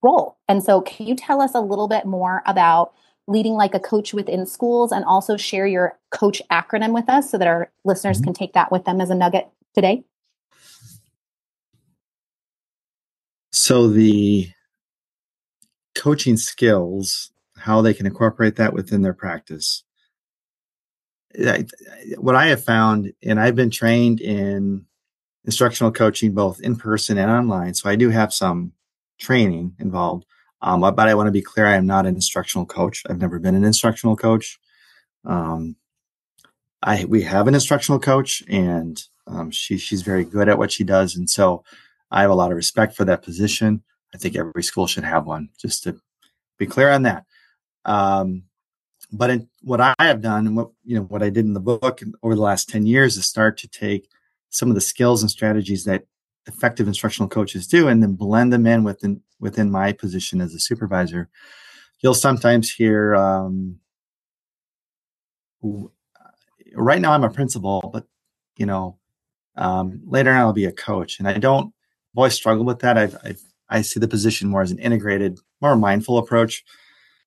role. 0.04 0.38
And 0.48 0.64
so, 0.64 0.82
can 0.82 1.08
you 1.08 1.16
tell 1.16 1.42
us 1.42 1.56
a 1.56 1.62
little 1.62 1.88
bit 1.88 2.06
more 2.06 2.44
about? 2.46 2.94
Leading 3.28 3.54
like 3.54 3.76
a 3.76 3.80
coach 3.80 4.14
within 4.14 4.46
schools 4.46 4.92
and 4.92 5.04
also 5.06 5.36
share 5.36 5.68
your 5.68 5.98
coach 6.12 6.42
acronym 6.52 6.94
with 6.94 7.10
us 7.10 7.30
so 7.30 7.38
that 7.38 7.48
our 7.48 7.72
listeners 7.84 8.18
mm-hmm. 8.18 8.26
can 8.26 8.34
take 8.34 8.54
that 8.54 8.72
with 8.72 8.86
them 8.86 9.02
as 9.02 9.10
a 9.10 9.16
nugget 9.16 9.50
today? 9.76 10.04
So 13.52 13.88
the 13.88 14.50
coaching 15.96 16.38
skills, 16.38 17.32
how 17.58 17.82
they 17.82 17.94
can 17.94 18.06
incorporate 18.06 18.56
that 18.58 18.74
within 18.74 19.02
their 19.02 19.14
practice. 19.14 19.84
I, 21.38 21.66
what 22.18 22.36
I 22.36 22.48
have 22.48 22.64
found, 22.64 23.14
and 23.24 23.40
I've 23.40 23.56
been 23.56 23.70
trained 23.70 24.22
in 24.22 24.86
instructional 25.44 25.92
coaching 25.92 26.34
both 26.34 26.62
in 26.62 26.76
person 26.76 27.18
and 27.18 27.30
online, 27.30 27.74
so 27.74 27.90
I 27.90 27.96
do 27.96 28.10
have 28.10 28.34
some 28.34 28.74
training 29.20 29.76
involved. 29.80 30.26
Um, 30.62 30.82
but 30.82 31.00
I 31.00 31.14
want 31.14 31.28
to 31.28 31.32
be 31.32 31.42
clear, 31.42 31.68
I 31.68 31.76
am 31.76 31.86
not 31.86 32.06
an 32.06 32.16
instructional 32.16 32.66
coach. 32.66 33.04
I've 33.10 33.20
never 33.20 33.40
been 33.40 33.56
an 33.56 33.64
instructional 33.64 34.16
coach. 34.16 34.60
Um, 35.26 35.76
I 36.82 37.06
we 37.06 37.22
have 37.24 37.48
an 37.48 37.54
instructional 37.54 38.00
coach, 38.00 38.44
and 38.48 39.02
um, 39.26 39.52
she 39.52 39.78
she's 39.78 40.02
very 40.02 40.24
good 40.24 40.50
at 40.50 40.58
what 40.58 40.72
she 40.72 40.84
does, 40.84 41.16
and 41.16 41.30
so 41.30 41.64
I 42.12 42.22
have 42.22 42.32
a 42.32 42.36
lot 42.36 42.52
of 42.52 42.56
respect 42.56 42.96
for 42.96 43.06
that 43.06 43.24
position. 43.24 43.84
I 44.14 44.18
think 44.18 44.36
every 44.36 44.64
school 44.64 44.88
should 44.88 45.04
have 45.04 45.26
one. 45.26 45.50
Just 45.60 45.84
to 45.84 46.00
be 46.58 46.66
clear 46.66 46.92
on 46.92 47.04
that. 47.04 47.26
Um, 47.86 48.44
but 49.12 49.30
in, 49.30 49.50
what 49.62 49.82
I 49.82 49.94
have 50.00 50.22
done, 50.22 50.48
and 50.48 50.56
what 50.56 50.70
you 50.84 50.96
know, 50.98 51.04
what 51.04 51.24
I 51.24 51.30
did 51.30 51.46
in 51.46 51.54
the 51.54 51.60
book 51.60 52.02
over 52.24 52.36
the 52.36 52.42
last 52.42 52.70
ten 52.70 52.86
years, 52.86 53.18
is 53.18 53.26
start 53.26 53.58
to 53.60 53.68
take 53.68 54.08
some 54.50 54.70
of 54.70 54.76
the 54.76 54.82
skills 54.82 55.22
and 55.22 55.32
strategies 55.32 55.84
that 55.86 56.06
effective 56.48 56.88
instructional 56.88 57.30
coaches 57.30 57.68
do, 57.68 57.88
and 57.88 58.02
then 58.02 58.14
blend 58.14 58.52
them 58.52 58.66
in 58.66 58.84
within 58.84 59.22
within 59.40 59.70
my 59.70 59.92
position 59.92 60.42
as 60.42 60.54
a 60.54 60.60
supervisor. 60.60 61.30
You'll 62.00 62.14
sometimes 62.14 62.72
hear 62.72 63.16
um, 63.16 63.80
right 66.74 67.02
now 67.02 67.12
I'm 67.12 67.24
a 67.24 67.30
principal, 67.30 67.90
but 67.94 68.06
you 68.58 68.66
know, 68.66 68.98
um, 69.56 70.02
later 70.06 70.32
on 70.32 70.38
I'll 70.38 70.54
be 70.54 70.66
a 70.66 70.72
coach, 70.72 71.20
and 71.20 71.28
I 71.28 71.38
don't 71.38 71.74
I've 72.18 72.18
always 72.18 72.36
with 72.66 72.80
that. 72.80 72.98
I've, 72.98 73.16
I've, 73.24 73.42
i 73.70 73.82
see 73.82 74.00
the 74.00 74.08
position 74.08 74.50
more 74.50 74.62
as 74.62 74.72
an 74.72 74.80
integrated, 74.80 75.40
more 75.62 75.76
mindful 75.76 76.18
approach. 76.18 76.64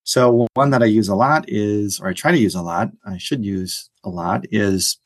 So 0.02 0.48
one 0.54 0.70
that 0.70 0.82
I 0.82 0.86
use 0.86 1.08
a 1.08 1.14
lot 1.14 1.44
is, 1.46 2.00
or 2.00 2.08
I 2.08 2.12
try 2.12 2.32
to 2.32 2.38
use 2.38 2.54
a 2.54 2.62
lot, 2.62 2.90
I 3.06 3.18
should 3.18 3.44
use 3.44 3.90
a 4.02 4.08
lot, 4.08 4.46
is 4.50 4.98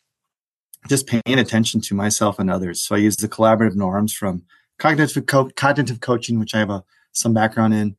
just 0.89 1.07
paying 1.07 1.39
attention 1.39 1.81
to 1.83 1.95
myself 1.95 2.39
and 2.39 2.51
others. 2.51 2.81
So 2.81 2.95
I 2.95 2.99
use 2.99 3.17
the 3.17 3.29
collaborative 3.29 3.75
norms 3.75 4.13
from 4.13 4.43
cognitive 4.79 5.27
co- 5.27 5.51
cognitive 5.57 6.01
coaching, 6.01 6.39
which 6.39 6.55
I 6.55 6.59
have 6.59 6.71
a 6.71 6.85
some 7.13 7.33
background 7.33 7.75
in, 7.75 7.97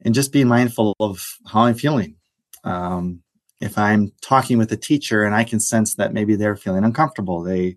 and 0.00 0.14
just 0.14 0.32
being 0.32 0.48
mindful 0.48 0.94
of 1.00 1.38
how 1.46 1.62
I'm 1.62 1.74
feeling. 1.74 2.16
Um, 2.62 3.22
if 3.60 3.76
I'm 3.78 4.12
talking 4.20 4.58
with 4.58 4.70
a 4.72 4.76
teacher 4.76 5.24
and 5.24 5.34
I 5.34 5.44
can 5.44 5.60
sense 5.60 5.94
that 5.96 6.12
maybe 6.12 6.36
they're 6.36 6.56
feeling 6.56 6.84
uncomfortable, 6.84 7.42
they 7.42 7.76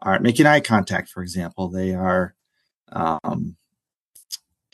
aren't 0.00 0.22
making 0.22 0.46
eye 0.46 0.60
contact, 0.60 1.08
for 1.08 1.22
example, 1.22 1.68
they 1.68 1.94
are 1.94 2.34
um, 2.92 3.56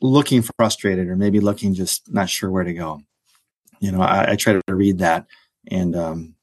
looking 0.00 0.42
frustrated 0.58 1.08
or 1.08 1.16
maybe 1.16 1.40
looking 1.40 1.74
just 1.74 2.12
not 2.12 2.28
sure 2.28 2.50
where 2.50 2.64
to 2.64 2.74
go. 2.74 3.00
You 3.80 3.92
know, 3.92 4.00
I, 4.00 4.32
I 4.32 4.36
try 4.36 4.52
to 4.54 4.62
read 4.68 4.98
that 4.98 5.26
and 5.70 5.96
um, 5.96 6.34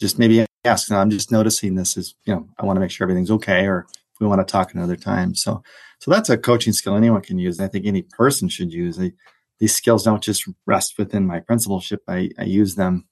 just 0.00 0.18
maybe 0.18 0.46
ask. 0.68 0.90
I'm 0.92 1.10
just 1.10 1.32
noticing 1.32 1.74
this 1.74 1.96
is, 1.96 2.14
you 2.24 2.34
know, 2.34 2.48
I 2.58 2.64
want 2.64 2.76
to 2.76 2.80
make 2.80 2.90
sure 2.90 3.04
everything's 3.04 3.30
okay, 3.30 3.66
or 3.66 3.86
we 4.20 4.26
want 4.26 4.40
to 4.40 4.50
talk 4.50 4.74
another 4.74 4.96
time. 4.96 5.34
So, 5.34 5.62
so 6.00 6.10
that's 6.10 6.30
a 6.30 6.38
coaching 6.38 6.72
skill 6.72 6.96
anyone 6.96 7.22
can 7.22 7.38
use. 7.38 7.60
I 7.60 7.68
think 7.68 7.86
any 7.86 8.02
person 8.02 8.48
should 8.48 8.72
use. 8.72 8.98
I, 9.00 9.12
these 9.58 9.74
skills 9.74 10.04
don't 10.04 10.22
just 10.22 10.48
rest 10.66 10.98
within 10.98 11.26
my 11.26 11.40
principalship. 11.40 12.02
I, 12.06 12.30
I 12.38 12.44
use 12.44 12.74
them 12.74 13.06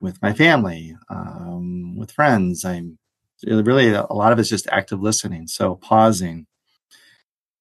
with 0.00 0.20
my 0.22 0.32
family, 0.32 0.96
um, 1.08 1.96
with 1.96 2.12
friends. 2.12 2.64
I'm 2.64 2.98
really 3.44 3.92
a 3.92 4.12
lot 4.12 4.32
of 4.32 4.38
it's 4.38 4.48
just 4.48 4.66
active 4.70 5.00
listening. 5.00 5.46
So 5.46 5.76
pausing, 5.76 6.46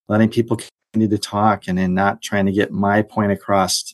letting 0.07 0.29
people 0.29 0.57
continue 0.93 1.15
to 1.15 1.21
talk, 1.21 1.67
and 1.67 1.77
then 1.77 1.93
not 1.93 2.21
trying 2.21 2.45
to 2.45 2.51
get 2.51 2.71
my 2.71 3.01
point 3.01 3.31
across 3.31 3.93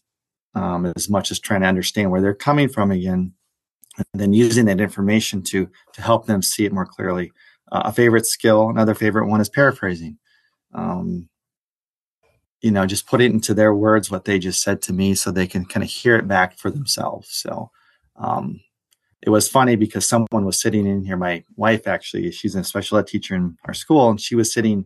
um, 0.56 0.91
as 0.96 1.10
much 1.10 1.32
as 1.32 1.39
trying 1.39 1.62
to 1.62 1.68
understand 1.68 2.12
where 2.12 2.22
they're 2.22 2.34
coming 2.34 2.70
from 2.70 2.91
again, 2.91 3.34
and 4.13 4.22
then 4.22 4.34
using 4.34 4.65
that 4.65 4.82
information 4.82 5.41
to 5.44 5.70
to 5.94 6.01
help 6.01 6.25
them 6.25 6.41
see 6.41 6.65
it 6.65 6.74
more 6.74 6.86
clearly. 6.86 7.32
Uh, 7.72 7.84
a 7.86 7.91
favorite 7.91 8.25
skill, 8.25 8.70
another 8.70 8.96
favorite 8.96 9.27
one 9.27 9.41
is 9.41 9.50
paraphrasing. 9.50 10.18
Um, 10.74 11.29
you 12.62 12.72
know, 12.72 12.86
just 12.86 13.08
put 13.08 13.22
it 13.22 13.32
into 13.32 13.53
their 13.53 13.74
words 13.74 14.12
what 14.12 14.25
they 14.25 14.39
just 14.39 14.62
said 14.62 14.82
to 14.84 14.94
me, 14.94 15.15
so 15.15 15.32
they 15.32 15.48
can 15.48 15.65
kind 15.65 15.84
of 15.84 15.89
hear 15.89 16.15
it 16.15 16.27
back 16.27 16.58
for 16.58 16.70
themselves. 16.70 17.29
So 17.32 17.72
um, 18.15 18.60
it 19.22 19.29
was 19.29 19.48
funny 19.48 19.75
because 19.75 20.08
someone 20.08 20.46
was 20.46 20.62
sitting 20.62 20.86
in 20.86 21.06
here. 21.06 21.18
My 21.18 21.44
wife 21.56 21.88
actually, 21.88 22.32
she's 22.32 22.56
a 22.56 22.63
special 22.63 22.98
ed 22.98 23.08
teacher 23.08 23.36
in 23.36 23.58
our 23.65 23.74
school, 23.74 24.10
and 24.10 24.20
she 24.20 24.36
was 24.36 24.53
sitting 24.53 24.86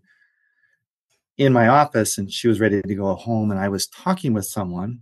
in 1.38 1.54
my 1.54 1.68
office, 1.68 2.18
and 2.18 2.32
she 2.32 2.48
was 2.48 2.60
ready 2.60 2.82
to 2.82 2.96
go 2.96 3.16
home. 3.16 3.50
And 3.50 3.60
I 3.60 3.70
was 3.70 3.88
talking 3.88 4.34
with 4.34 4.46
someone, 4.46 5.02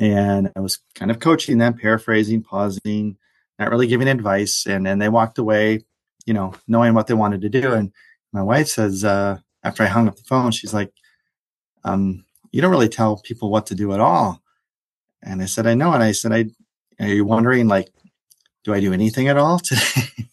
and 0.00 0.50
I 0.56 0.60
was 0.60 0.78
kind 0.94 1.10
of 1.10 1.20
coaching 1.20 1.58
them, 1.58 1.74
paraphrasing, 1.74 2.42
pausing, 2.42 3.16
not 3.58 3.70
really 3.70 3.86
giving 3.86 4.08
advice. 4.08 4.66
And 4.66 4.86
then 4.86 4.98
they 4.98 5.08
walked 5.08 5.38
away, 5.38 5.84
you 6.26 6.34
know, 6.34 6.54
knowing 6.66 6.94
what 6.94 7.06
they 7.06 7.14
wanted 7.14 7.42
to 7.42 7.48
do. 7.48 7.72
And 7.72 7.92
my 8.32 8.42
wife 8.42 8.68
says, 8.68 9.04
uh, 9.04 9.38
after 9.62 9.82
I 9.82 9.86
hung 9.86 10.08
up 10.08 10.16
the 10.16 10.22
phone, 10.24 10.50
she's 10.50 10.74
like, 10.74 10.92
um, 11.84 12.24
"You 12.50 12.60
don't 12.60 12.70
really 12.70 12.88
tell 12.88 13.18
people 13.18 13.50
what 13.50 13.66
to 13.66 13.74
do 13.74 13.92
at 13.92 14.00
all." 14.00 14.42
And 15.22 15.42
I 15.42 15.46
said, 15.46 15.66
"I 15.66 15.74
know." 15.74 15.92
And 15.92 16.02
I 16.02 16.12
said, 16.12 16.32
"I 16.32 16.46
are 17.00 17.08
you 17.08 17.24
wondering 17.24 17.68
like 17.68 17.92
do 18.64 18.72
I 18.72 18.80
do 18.80 18.92
anything 18.92 19.28
at 19.28 19.36
all 19.36 19.58
today? 19.58 20.28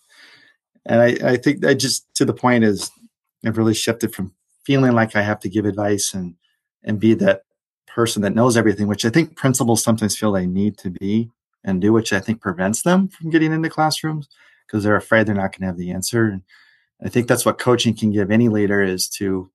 and 0.86 1.02
I, 1.02 1.32
I 1.32 1.38
think 1.38 1.62
that 1.62 1.76
just 1.76 2.14
to 2.16 2.26
the 2.26 2.34
point 2.34 2.64
is 2.64 2.92
I've 3.46 3.58
really 3.58 3.74
shifted 3.74 4.14
from 4.14 4.34
feeling 4.64 4.94
like 4.94 5.16
I 5.16 5.22
have 5.22 5.40
to 5.42 5.50
give 5.50 5.66
advice 5.66 6.14
and 6.14 6.36
and 6.84 7.00
be 7.00 7.14
that 7.16 7.44
person 7.94 8.22
that 8.22 8.36
knows 8.36 8.58
everything, 8.58 8.88
which 8.88 9.06
I 9.06 9.10
think 9.10 9.36
principals 9.36 9.84
sometimes 9.84 10.18
feel 10.18 10.32
they 10.32 10.46
need 10.46 10.78
to 10.80 10.90
be 10.90 11.32
and 11.64 11.82
do, 11.82 11.92
which 11.94 12.14
I 12.14 12.20
think 12.20 12.42
prevents 12.42 12.84
them 12.84 13.08
from 13.08 13.30
getting 13.30 13.52
into 13.52 13.70
classrooms 13.70 14.28
because 14.66 14.84
they're 14.84 14.96
afraid 14.96 15.26
they're 15.26 15.36
not 15.36 15.52
going 15.52 15.62
to 15.62 15.68
have 15.68 15.78
the 15.78 15.92
answer. 15.92 16.26
And 16.26 16.44
I 17.04 17.10
think 17.10 17.28
that's 17.28 17.46
what 17.46 17.60
coaching 17.60 17.96
can 17.96 18.12
give 18.12 18.32
any 18.32 18.50
leader 18.50 18.82
is 18.82 19.10
to 19.10 19.50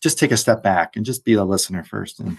just 0.00 0.18
take 0.18 0.32
a 0.32 0.36
step 0.36 0.62
back 0.62 0.96
and 0.96 1.04
just 1.04 1.24
be 1.24 1.34
a 1.34 1.44
listener 1.44 1.84
first 1.84 2.20
and 2.20 2.38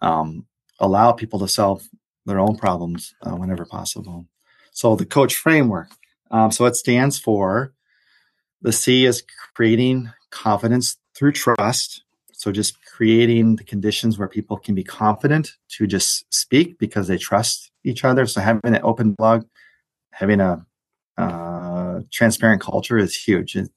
um, 0.00 0.46
allow 0.78 1.12
people 1.12 1.38
to 1.40 1.48
solve 1.48 1.88
their 2.26 2.38
own 2.38 2.56
problems 2.56 3.14
uh, 3.22 3.34
whenever 3.34 3.64
possible. 3.64 4.26
So 4.72 4.96
the 4.96 5.06
coach 5.06 5.34
framework. 5.34 5.90
Um, 6.30 6.50
so 6.50 6.64
it 6.66 6.76
stands 6.76 7.18
for 7.18 7.72
the 8.62 8.72
C 8.72 9.04
is 9.04 9.22
creating 9.54 10.10
confidence 10.30 10.96
through 11.14 11.32
trust. 11.32 12.04
So 12.32 12.52
just 12.52 12.76
creating 12.92 13.56
the 13.56 13.64
conditions 13.64 14.18
where 14.18 14.28
people 14.28 14.58
can 14.58 14.74
be 14.74 14.84
confident 14.84 15.56
to 15.66 15.86
just 15.86 16.26
speak 16.32 16.78
because 16.78 17.08
they 17.08 17.16
trust 17.16 17.70
each 17.84 18.04
other. 18.04 18.26
So 18.26 18.42
having 18.42 18.74
an 18.74 18.80
open 18.82 19.12
blog, 19.12 19.44
having 20.10 20.40
a 20.40 20.64
uh, 21.16 22.00
transparent 22.12 22.60
culture 22.60 22.98
is 22.98 23.16
huge. 23.16 23.56
If 23.56 23.68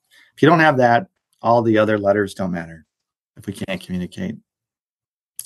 you 0.42 0.50
don't 0.50 0.60
have 0.60 0.78
that, 0.78 1.08
all 1.42 1.62
the 1.62 1.78
other 1.78 1.98
letters 1.98 2.34
don't 2.34 2.52
matter 2.52 2.86
if 3.38 3.48
we 3.48 3.54
can't 3.54 3.80
communicate. 3.80 4.36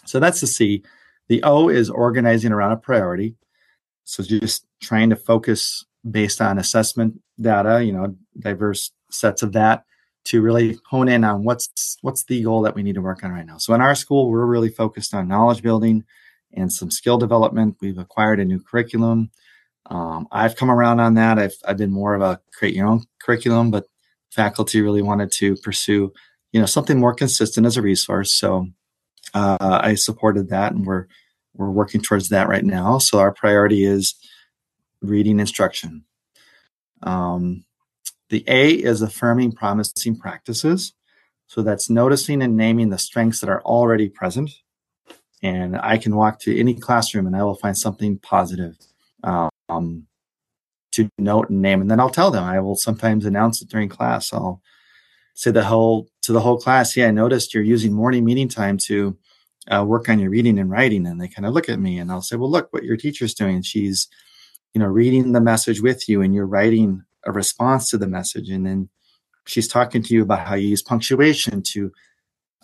So 0.06 0.20
that's 0.20 0.42
the 0.42 0.48
C. 0.48 0.84
The 1.28 1.44
O 1.44 1.70
is 1.70 1.92
organizing 1.92 2.52
around 2.52 2.72
a 2.72 2.78
priority. 2.78 3.36
So 4.04 4.24
just 4.24 4.66
trying 4.82 5.12
to 5.12 5.16
focus 5.16 5.86
based 6.10 6.42
on 6.42 6.58
assessment 6.58 7.22
data, 7.40 7.84
you 7.84 7.92
know, 7.92 8.16
diverse 8.40 8.92
sets 9.12 9.44
of 9.44 9.52
that 9.52 9.84
to 10.26 10.42
really 10.42 10.78
hone 10.90 11.08
in 11.08 11.24
on 11.24 11.44
what's 11.44 11.98
what's 12.02 12.24
the 12.26 12.44
goal 12.44 12.62
that 12.62 12.76
we 12.76 12.84
need 12.84 12.96
to 12.96 13.02
work 13.02 13.24
on 13.24 13.32
right 13.32 13.46
now. 13.46 13.58
So 13.58 13.74
in 13.74 13.82
our 13.82 13.96
school, 13.96 14.30
we're 14.30 14.46
really 14.46 14.70
focused 14.70 15.14
on 15.14 15.28
knowledge 15.28 15.62
building 15.62 16.04
and 16.54 16.72
some 16.72 16.92
skill 16.92 17.18
development. 17.18 17.78
We've 17.82 17.98
acquired 17.98 18.40
a 18.40 18.46
new 18.46 18.60
curriculum. 18.60 19.32
Um, 19.86 20.28
I've 20.32 20.56
come 20.56 20.70
around 20.70 21.00
on 21.00 21.16
that. 21.16 21.40
I've 21.40 21.56
I've 21.66 21.78
been 21.78 21.92
more 21.92 22.16
of 22.16 22.22
a 22.22 22.40
create 22.54 22.76
your 22.76 22.88
own 22.88 23.04
curriculum, 23.22 23.72
but 23.72 23.86
faculty 24.32 24.82
really 24.82 25.02
wanted 25.02 25.32
to 25.32 25.56
pursue, 25.58 26.14
you 26.52 26.60
know, 26.60 26.66
something 26.66 27.00
more 27.00 27.14
consistent 27.14 27.66
as 27.66 27.78
a 27.78 27.82
resource. 27.82 28.34
So 28.34 28.68
uh, 29.34 29.80
I 29.84 29.96
supported 29.96 30.50
that, 30.50 30.74
and 30.74 30.86
we're 30.86 31.08
we're 31.56 31.72
working 31.72 32.02
towards 32.02 32.30
that 32.30 32.48
right 32.48 32.64
now. 32.64 33.00
So 33.00 33.20
our 33.20 33.34
priority 33.34 33.84
is 33.84 34.16
reading 35.02 35.40
instruction. 35.40 36.04
Um, 37.04 37.66
the 38.30 38.44
A 38.48 38.72
is 38.72 39.02
affirming 39.02 39.52
promising 39.52 40.18
practices. 40.18 40.94
So 41.48 41.64
that's 41.64 41.90
noticing 41.90 42.42
and 42.42 42.56
naming 42.56 42.90
the 42.90 43.00
strengths 43.00 43.40
that 43.42 43.50
are 43.50 43.64
already 43.64 44.08
present. 44.08 44.52
And 45.42 45.78
I 45.78 45.98
can 45.98 46.16
walk 46.16 46.40
to 46.42 46.58
any 46.58 46.76
classroom 46.76 47.26
and 47.26 47.36
I 47.36 47.44
will 47.44 47.56
find 47.56 47.78
something 47.78 48.20
positive 48.20 48.76
um, 49.24 50.06
to 50.92 51.10
note 51.18 51.50
and 51.50 51.62
name. 51.62 51.82
And 51.82 51.90
then 51.90 52.00
I'll 52.00 52.10
tell 52.10 52.30
them. 52.30 52.44
I 52.44 52.60
will 52.60 52.76
sometimes 52.76 53.26
announce 53.26 53.62
it 53.62 53.70
during 53.70 53.90
class. 53.90 54.32
I'll 54.32 54.62
say 55.34 55.52
the 55.52 55.64
whole 55.64 56.08
to 56.24 56.34
the 56.34 56.42
whole 56.42 56.58
class, 56.58 56.96
yeah, 56.96 57.08
I 57.08 57.12
noticed 57.12 57.54
you're 57.54 57.64
using 57.64 57.94
morning 57.94 58.26
meeting 58.26 58.50
time 58.50 58.78
to 58.86 59.18
uh, 59.72 59.84
work 59.88 60.10
on 60.10 60.20
your 60.20 60.30
reading 60.30 60.60
and 60.60 60.70
writing. 60.70 61.08
And 61.08 61.20
they 61.20 61.28
kind 61.28 61.46
of 61.46 61.54
look 61.54 61.70
at 61.70 61.80
me 61.80 61.98
and 61.98 62.12
I'll 62.12 62.22
say, 62.22 62.36
well, 62.36 62.52
look 62.52 62.72
what 62.72 62.84
your 62.84 62.98
teacher's 62.98 63.34
doing. 63.34 63.62
She's, 63.62 64.08
you 64.74 64.80
know, 64.80 64.88
reading 64.88 65.32
the 65.32 65.42
message 65.42 65.82
with 65.82 66.08
you 66.10 66.22
and 66.22 66.34
you're 66.34 66.46
writing 66.46 67.04
a 67.26 67.32
response 67.32 67.90
to 67.90 67.98
the 67.98 68.08
message. 68.08 68.50
And 68.50 68.66
then 68.66 68.90
she's 69.46 69.68
talking 69.68 70.02
to 70.04 70.14
you 70.14 70.24
about 70.24 70.48
how 70.48 70.56
you 70.56 70.70
use 70.70 70.82
punctuation 70.82 71.62
to, 71.74 71.92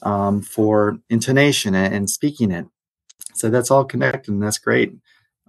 um, 0.03 0.41
for 0.41 0.97
intonation 1.09 1.75
and, 1.75 1.93
and 1.93 2.09
speaking 2.09 2.51
it. 2.51 2.65
So 3.33 3.49
that's 3.49 3.71
all 3.71 3.85
connected 3.85 4.31
and 4.31 4.41
that's 4.41 4.57
great. 4.57 4.93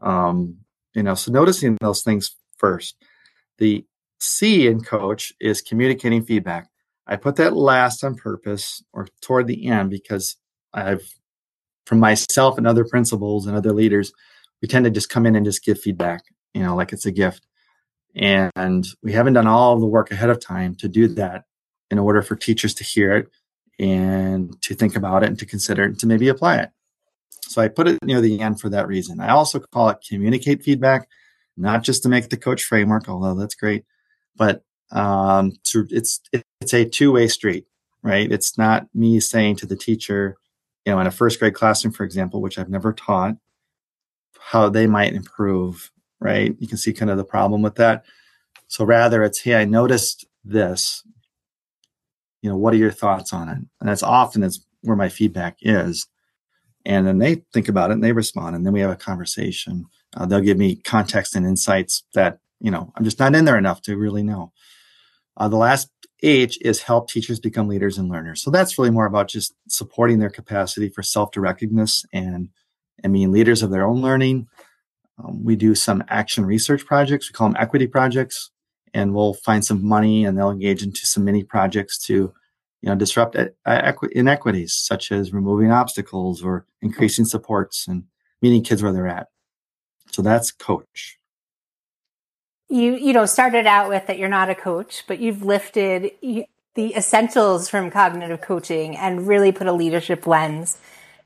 Um, 0.02 0.58
you 0.94 1.02
know, 1.02 1.14
so 1.14 1.30
noticing 1.30 1.76
those 1.80 2.02
things 2.02 2.34
first. 2.56 2.96
The 3.58 3.84
C 4.18 4.66
in 4.66 4.82
coach 4.82 5.32
is 5.40 5.62
communicating 5.62 6.24
feedback. 6.24 6.68
I 7.06 7.16
put 7.16 7.36
that 7.36 7.54
last 7.54 8.02
on 8.02 8.16
purpose 8.16 8.82
or 8.92 9.06
toward 9.20 9.46
the 9.46 9.66
end 9.66 9.90
because 9.90 10.36
I've, 10.74 11.08
from 11.84 12.00
myself 12.00 12.58
and 12.58 12.66
other 12.66 12.84
principals 12.84 13.46
and 13.46 13.56
other 13.56 13.72
leaders, 13.72 14.12
we 14.60 14.68
tend 14.68 14.84
to 14.86 14.90
just 14.90 15.08
come 15.08 15.26
in 15.26 15.36
and 15.36 15.44
just 15.44 15.64
give 15.64 15.80
feedback, 15.80 16.22
you 16.52 16.62
know, 16.62 16.74
like 16.74 16.92
it's 16.92 17.06
a 17.06 17.12
gift. 17.12 17.45
And 18.16 18.86
we 19.02 19.12
haven't 19.12 19.34
done 19.34 19.46
all 19.46 19.78
the 19.78 19.86
work 19.86 20.10
ahead 20.10 20.30
of 20.30 20.40
time 20.40 20.74
to 20.76 20.88
do 20.88 21.06
that 21.08 21.44
in 21.90 21.98
order 21.98 22.22
for 22.22 22.34
teachers 22.34 22.74
to 22.74 22.84
hear 22.84 23.14
it 23.14 23.28
and 23.78 24.60
to 24.62 24.74
think 24.74 24.96
about 24.96 25.22
it 25.22 25.28
and 25.28 25.38
to 25.38 25.46
consider 25.46 25.84
it 25.84 25.88
and 25.88 25.98
to 26.00 26.06
maybe 26.06 26.28
apply 26.28 26.58
it. 26.58 26.70
So 27.42 27.62
I 27.62 27.68
put 27.68 27.86
it 27.88 28.02
near 28.02 28.20
the 28.20 28.40
end 28.40 28.60
for 28.60 28.70
that 28.70 28.88
reason. 28.88 29.20
I 29.20 29.30
also 29.30 29.60
call 29.60 29.90
it 29.90 29.98
communicate 30.06 30.62
feedback, 30.62 31.08
not 31.56 31.84
just 31.84 32.02
to 32.02 32.08
make 32.08 32.30
the 32.30 32.36
coach 32.36 32.62
framework, 32.62 33.08
although 33.08 33.34
that's 33.34 33.54
great, 33.54 33.84
but 34.34 34.62
um, 34.90 35.52
to, 35.64 35.86
it's 35.90 36.20
it's 36.32 36.74
a 36.74 36.84
two 36.84 37.12
way 37.12 37.28
street, 37.28 37.66
right? 38.02 38.30
It's 38.30 38.56
not 38.56 38.88
me 38.94 39.20
saying 39.20 39.56
to 39.56 39.66
the 39.66 39.76
teacher, 39.76 40.36
you 40.84 40.92
know, 40.92 41.00
in 41.00 41.06
a 41.06 41.10
first 41.10 41.38
grade 41.38 41.54
classroom, 41.54 41.92
for 41.92 42.04
example, 42.04 42.40
which 42.40 42.58
I've 42.58 42.70
never 42.70 42.92
taught, 42.92 43.36
how 44.38 44.68
they 44.68 44.86
might 44.86 45.12
improve, 45.12 45.90
right? 46.20 46.54
You 46.58 46.68
can 46.68 46.78
see 46.78 46.92
kind 46.92 47.10
of 47.10 47.16
the 47.16 47.24
problem 47.24 47.62
with 47.62 47.76
that. 47.76 48.04
So 48.68 48.84
rather, 48.84 49.22
it's 49.22 49.40
hey, 49.40 49.54
I 49.54 49.64
noticed 49.64 50.26
this. 50.44 51.02
You 52.42 52.50
know, 52.50 52.56
what 52.56 52.74
are 52.74 52.78
your 52.78 52.92
thoughts 52.92 53.32
on 53.32 53.48
it? 53.48 53.58
And 53.80 53.88
that's 53.88 54.02
often 54.02 54.42
is 54.42 54.64
where 54.82 54.96
my 54.96 55.08
feedback 55.08 55.58
is. 55.62 56.06
And 56.84 57.06
then 57.06 57.18
they 57.18 57.42
think 57.52 57.68
about 57.68 57.90
it 57.90 57.94
and 57.94 58.04
they 58.04 58.12
respond, 58.12 58.54
and 58.54 58.64
then 58.64 58.72
we 58.72 58.80
have 58.80 58.90
a 58.90 58.96
conversation. 58.96 59.86
Uh, 60.16 60.24
they'll 60.26 60.40
give 60.40 60.58
me 60.58 60.76
context 60.76 61.34
and 61.34 61.44
insights 61.44 62.04
that 62.14 62.38
you 62.60 62.70
know 62.70 62.92
I'm 62.96 63.04
just 63.04 63.18
not 63.18 63.34
in 63.34 63.44
there 63.44 63.58
enough 63.58 63.82
to 63.82 63.96
really 63.96 64.22
know. 64.22 64.52
Uh, 65.36 65.48
the 65.48 65.56
last 65.56 65.90
H 66.22 66.58
is 66.62 66.82
help 66.82 67.10
teachers 67.10 67.40
become 67.40 67.68
leaders 67.68 67.98
and 67.98 68.08
learners. 68.08 68.42
So 68.42 68.50
that's 68.50 68.78
really 68.78 68.90
more 68.90 69.06
about 69.06 69.28
just 69.28 69.54
supporting 69.68 70.18
their 70.18 70.30
capacity 70.30 70.88
for 70.88 71.02
self-directedness 71.02 72.04
and 72.12 72.48
and 73.02 73.12
being 73.12 73.32
leaders 73.32 73.62
of 73.62 73.70
their 73.70 73.84
own 73.84 74.00
learning. 74.00 74.48
Um, 75.18 75.44
we 75.44 75.56
do 75.56 75.74
some 75.74 76.04
action 76.08 76.44
research 76.44 76.84
projects. 76.84 77.30
We 77.30 77.34
call 77.34 77.48
them 77.48 77.56
equity 77.58 77.86
projects, 77.86 78.50
and 78.92 79.14
we'll 79.14 79.34
find 79.34 79.64
some 79.64 79.84
money 79.84 80.24
and 80.24 80.36
they'll 80.36 80.50
engage 80.50 80.82
into 80.82 81.06
some 81.06 81.24
mini 81.24 81.42
projects 81.42 81.98
to, 82.06 82.14
you 82.14 82.88
know, 82.88 82.94
disrupt 82.94 83.36
equi- 83.66 84.12
inequities 84.12 84.74
such 84.74 85.12
as 85.12 85.32
removing 85.32 85.70
obstacles 85.70 86.42
or 86.42 86.66
increasing 86.82 87.24
supports 87.24 87.88
and 87.88 88.04
meeting 88.42 88.62
kids 88.62 88.82
where 88.82 88.92
they're 88.92 89.08
at. 89.08 89.28
So 90.12 90.22
that's 90.22 90.52
coach 90.52 91.18
you 92.68 92.96
you 92.96 93.12
know 93.12 93.26
started 93.26 93.66
out 93.66 93.88
with 93.88 94.06
that 94.06 94.18
you're 94.18 94.28
not 94.28 94.50
a 94.50 94.54
coach 94.54 95.04
but 95.06 95.20
you've 95.20 95.42
lifted 95.42 96.10
the 96.74 96.94
essentials 96.94 97.68
from 97.68 97.90
cognitive 97.90 98.40
coaching 98.40 98.96
and 98.96 99.26
really 99.26 99.52
put 99.52 99.66
a 99.66 99.72
leadership 99.72 100.26
lens 100.26 100.78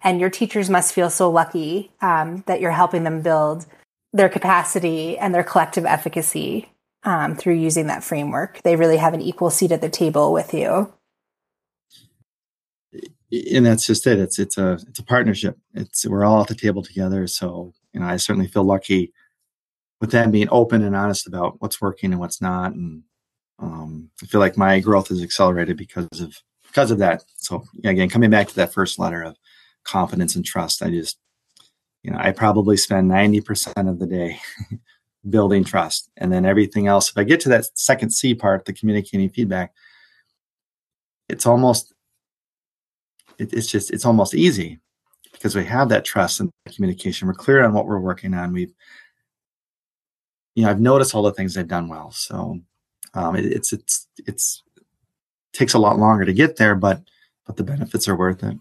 and 0.03 0.21
your 0.21 0.31
teachers 0.31 0.71
must 0.71 0.95
feel 0.95 1.11
so 1.11 1.31
lucky 1.31 1.91
um, 2.01 2.43
that 2.47 2.61
you're 2.61 2.71
helping 2.71 3.05
them 3.05 3.21
build 3.23 3.67
their 4.13 4.29
capacity 4.29 5.17
and 5.19 5.35
their 5.35 5.45
collective 5.45 5.85
efficacy 5.85 6.69
um, 7.05 7.37
through 7.37 7.55
using 7.55 7.87
that 7.87 8.05
framework. 8.05 8.61
They 8.63 8.77
really 8.77 8.97
have 8.97 9.15
an 9.15 9.21
equal 9.21 9.51
seat 9.51 9.73
at 9.73 9.81
the 9.81 9.89
table 9.89 10.33
with 10.33 10.53
you. 10.53 10.93
And 13.55 13.65
that's 13.65 13.87
just 13.87 14.07
it. 14.09 14.19
It's 14.19 14.41
it's 14.41 14.59
a 14.59 14.73
it's 14.89 14.99
a 14.99 15.05
partnership. 15.05 15.57
It's 15.75 16.05
we're 16.07 16.25
all 16.25 16.43
at 16.43 16.49
the 16.49 16.55
table 16.57 16.83
together. 16.83 17.29
So 17.29 17.73
you 17.93 18.01
know 18.01 18.07
i 18.07 18.17
certainly 18.17 18.49
feel 18.49 18.65
lucky 18.65 19.13
with 20.01 20.11
them 20.11 20.33
being 20.33 20.49
open 20.51 20.83
and 20.83 20.97
honest 20.97 21.27
about 21.27 21.61
what's 21.61 21.81
working 21.81 22.11
and 22.11 22.19
what's 22.19 22.41
not. 22.41 22.73
And 22.73 23.05
um, 23.61 24.11
I 24.21 24.27
feel 24.27 24.41
like 24.41 24.57
my 24.57 24.81
growth 24.81 25.13
is 25.13 25.23
accelerated 25.23 25.77
because 25.77 26.09
of 26.21 26.43
because 26.67 26.91
of 26.91 26.99
that. 26.99 27.23
So 27.37 27.65
again, 27.85 28.09
coming 28.09 28.31
back 28.31 28.49
to 28.49 28.57
that 28.57 28.73
first 28.73 28.99
letter 28.99 29.23
of 29.23 29.37
confidence 29.85 30.35
and 30.35 30.45
trust, 30.45 30.83
I 30.83 30.91
just 30.91 31.19
you 32.03 32.11
know 32.11 32.19
I 32.19 32.33
probably 32.33 32.77
spend 32.77 33.09
ninety 33.09 33.41
percent 33.41 33.89
of 33.89 33.99
the 33.99 34.07
day 34.07 34.41
building 35.29 35.65
trust, 35.65 36.11
and 36.17 36.33
then 36.33 36.45
everything 36.45 36.87
else. 36.87 37.11
If 37.11 37.19
I 37.19 37.25
get 37.25 37.41
to 37.41 37.49
that 37.51 37.67
second 37.79 38.11
C 38.11 38.35
part, 38.35 38.65
the 38.65 38.73
communicating 38.73 39.29
feedback, 39.29 39.73
it's 41.29 41.47
almost 41.47 41.93
it, 43.39 43.53
it's 43.53 43.67
just 43.67 43.91
it's 43.91 44.05
almost 44.05 44.35
easy 44.35 44.79
because 45.33 45.55
we 45.55 45.65
have 45.65 45.89
that 45.89 46.05
trust 46.05 46.41
and 46.41 46.51
communication. 46.75 47.27
We're 47.27 47.35
clear 47.35 47.65
on 47.65 47.73
what 47.73 47.87
we're 47.87 48.01
working 48.01 48.35
on. 48.35 48.53
We've 48.53 48.73
you 50.55 50.65
know, 50.65 50.71
I've 50.71 50.81
noticed 50.81 51.15
all 51.15 51.23
the 51.23 51.33
things 51.33 51.55
they've 51.55 51.67
done 51.67 51.89
well. 51.89 52.11
So 52.11 52.61
um, 53.15 53.37
it, 53.37 53.47
it's 53.47 53.73
it's 53.73 54.09
it's 54.19 54.63
takes 55.53 55.75
a 55.75 55.79
lot 55.79 55.99
longer 55.99 56.25
to 56.25 56.33
get 56.33 56.57
there, 56.57 56.75
but 56.75 57.03
but 57.47 57.57
the 57.57 57.65
benefits 57.65 58.09
are 58.09 58.17
worth 58.17 58.43
it. 58.43 58.57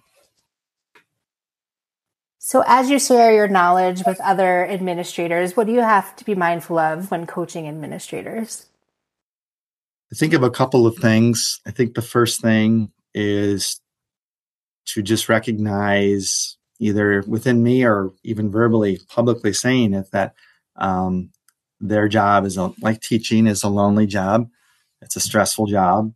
So, 2.50 2.64
as 2.66 2.90
you 2.90 2.98
share 2.98 3.32
your 3.32 3.48
knowledge 3.48 4.02
with 4.08 4.20
other 4.22 4.66
administrators, 4.66 5.56
what 5.56 5.68
do 5.68 5.72
you 5.72 5.82
have 5.82 6.16
to 6.16 6.26
be 6.26 6.34
mindful 6.34 6.80
of 6.80 7.12
when 7.12 7.28
coaching 7.28 7.68
administrators? 7.68 8.66
I 10.12 10.16
think 10.16 10.34
of 10.34 10.42
a 10.42 10.50
couple 10.50 10.88
of 10.88 10.96
things. 10.96 11.62
I 11.68 11.70
think 11.70 11.94
the 11.94 12.02
first 12.02 12.42
thing 12.42 12.92
is 13.14 13.80
to 14.86 15.04
just 15.04 15.30
recognize 15.30 16.58
either 16.80 17.24
within 17.28 17.62
me 17.62 17.86
or 17.86 18.14
even 18.24 18.50
verbally, 18.50 19.00
publicly 19.10 19.54
saying 19.54 19.94
it 19.94 20.10
that 20.10 20.34
um, 20.76 21.30
their 21.80 22.08
job 22.08 22.46
is 22.46 22.58
a, 22.58 22.74
like 22.82 23.00
teaching 23.00 23.46
is 23.46 23.62
a 23.62 23.70
lonely 23.70 24.08
job. 24.08 24.50
It's 25.04 25.16
a 25.16 25.20
stressful 25.20 25.68
job. 25.68 26.16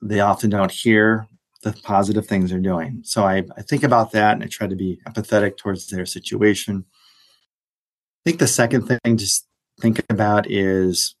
They 0.00 0.20
often 0.20 0.48
don't 0.48 0.72
hear 0.72 1.28
the 1.62 1.72
positive 1.84 2.26
things 2.26 2.50
they're 2.50 2.58
doing. 2.58 3.00
So 3.04 3.24
I, 3.24 3.44
I 3.56 3.62
think 3.62 3.82
about 3.82 4.12
that 4.12 4.34
and 4.34 4.42
I 4.42 4.46
try 4.46 4.66
to 4.66 4.76
be 4.76 5.00
empathetic 5.06 5.56
towards 5.56 5.86
their 5.88 6.06
situation. 6.06 6.84
I 6.88 8.30
think 8.30 8.38
the 8.38 8.48
second 8.48 8.86
thing 8.86 9.16
to 9.16 9.26
think 9.80 10.02
about 10.10 10.50
is 10.50 11.14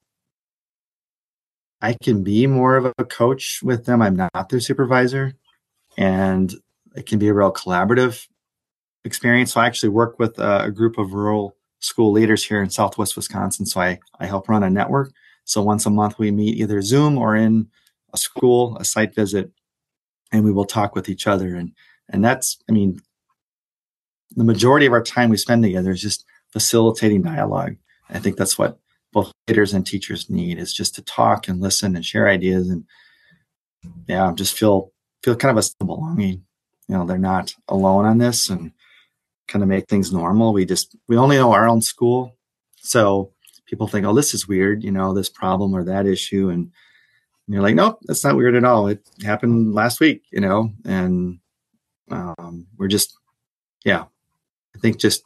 I 1.80 1.94
can 1.94 2.22
be 2.22 2.46
more 2.46 2.76
of 2.76 2.92
a 2.98 3.04
coach 3.04 3.60
with 3.62 3.86
them. 3.86 4.02
I'm 4.02 4.16
not 4.16 4.48
their 4.48 4.60
supervisor. 4.60 5.34
And 5.96 6.54
it 6.94 7.06
can 7.06 7.18
be 7.18 7.28
a 7.28 7.34
real 7.34 7.52
collaborative 7.52 8.26
experience. 9.04 9.52
So 9.52 9.60
I 9.60 9.66
actually 9.66 9.88
work 9.90 10.18
with 10.18 10.38
a, 10.38 10.64
a 10.64 10.70
group 10.70 10.98
of 10.98 11.12
rural 11.12 11.56
school 11.80 12.12
leaders 12.12 12.44
here 12.44 12.62
in 12.62 12.70
Southwest 12.70 13.16
Wisconsin. 13.16 13.66
So 13.66 13.80
I, 13.80 13.98
I 14.20 14.26
help 14.26 14.48
run 14.48 14.62
a 14.62 14.70
network. 14.70 15.12
So 15.44 15.60
once 15.62 15.86
a 15.86 15.90
month, 15.90 16.18
we 16.18 16.30
meet 16.30 16.56
either 16.58 16.80
Zoom 16.82 17.18
or 17.18 17.34
in 17.34 17.68
a 18.14 18.16
school, 18.16 18.76
a 18.78 18.84
site 18.84 19.14
visit, 19.14 19.50
and 20.32 20.44
we 20.44 20.52
will 20.52 20.64
talk 20.64 20.94
with 20.94 21.08
each 21.08 21.26
other. 21.26 21.54
And, 21.54 21.72
and 22.08 22.24
that's, 22.24 22.58
I 22.68 22.72
mean, 22.72 23.00
the 24.34 24.44
majority 24.44 24.86
of 24.86 24.92
our 24.92 25.02
time 25.02 25.30
we 25.30 25.36
spend 25.36 25.62
together 25.62 25.90
is 25.90 26.00
just 26.00 26.24
facilitating 26.50 27.22
dialogue. 27.22 27.76
I 28.10 28.18
think 28.18 28.36
that's 28.36 28.58
what 28.58 28.78
both 29.12 29.32
leaders 29.46 29.74
and 29.74 29.86
teachers 29.86 30.30
need 30.30 30.58
is 30.58 30.72
just 30.72 30.94
to 30.94 31.02
talk 31.02 31.48
and 31.48 31.60
listen 31.60 31.94
and 31.94 32.04
share 32.04 32.28
ideas 32.28 32.70
and 32.70 32.84
yeah, 34.06 34.32
just 34.34 34.56
feel 34.56 34.92
feel 35.22 35.36
kind 35.36 35.56
of 35.56 35.64
a 35.64 35.84
belonging. 35.84 36.44
You 36.88 36.96
know, 36.96 37.06
they're 37.06 37.18
not 37.18 37.54
alone 37.68 38.04
on 38.04 38.18
this 38.18 38.48
and 38.48 38.72
kind 39.48 39.62
of 39.62 39.68
make 39.68 39.88
things 39.88 40.12
normal. 40.12 40.52
We 40.52 40.64
just 40.64 40.96
we 41.08 41.16
only 41.16 41.36
know 41.36 41.52
our 41.52 41.68
own 41.68 41.82
school, 41.82 42.36
so 42.76 43.32
people 43.66 43.86
think, 43.86 44.06
"Oh, 44.06 44.14
this 44.14 44.34
is 44.34 44.48
weird," 44.48 44.84
you 44.84 44.90
know, 44.90 45.12
this 45.12 45.28
problem 45.28 45.74
or 45.74 45.84
that 45.84 46.06
issue, 46.06 46.48
and 46.48 46.70
you're 47.48 47.62
like, 47.62 47.74
"Nope, 47.74 47.98
that's 48.02 48.24
not 48.24 48.36
weird 48.36 48.54
at 48.54 48.64
all. 48.64 48.86
It 48.88 49.06
happened 49.24 49.74
last 49.74 50.00
week," 50.00 50.22
you 50.30 50.40
know, 50.40 50.70
and 50.84 51.38
um, 52.10 52.66
we're 52.76 52.88
just, 52.88 53.16
yeah, 53.84 54.04
I 54.74 54.78
think 54.78 54.98
just 54.98 55.22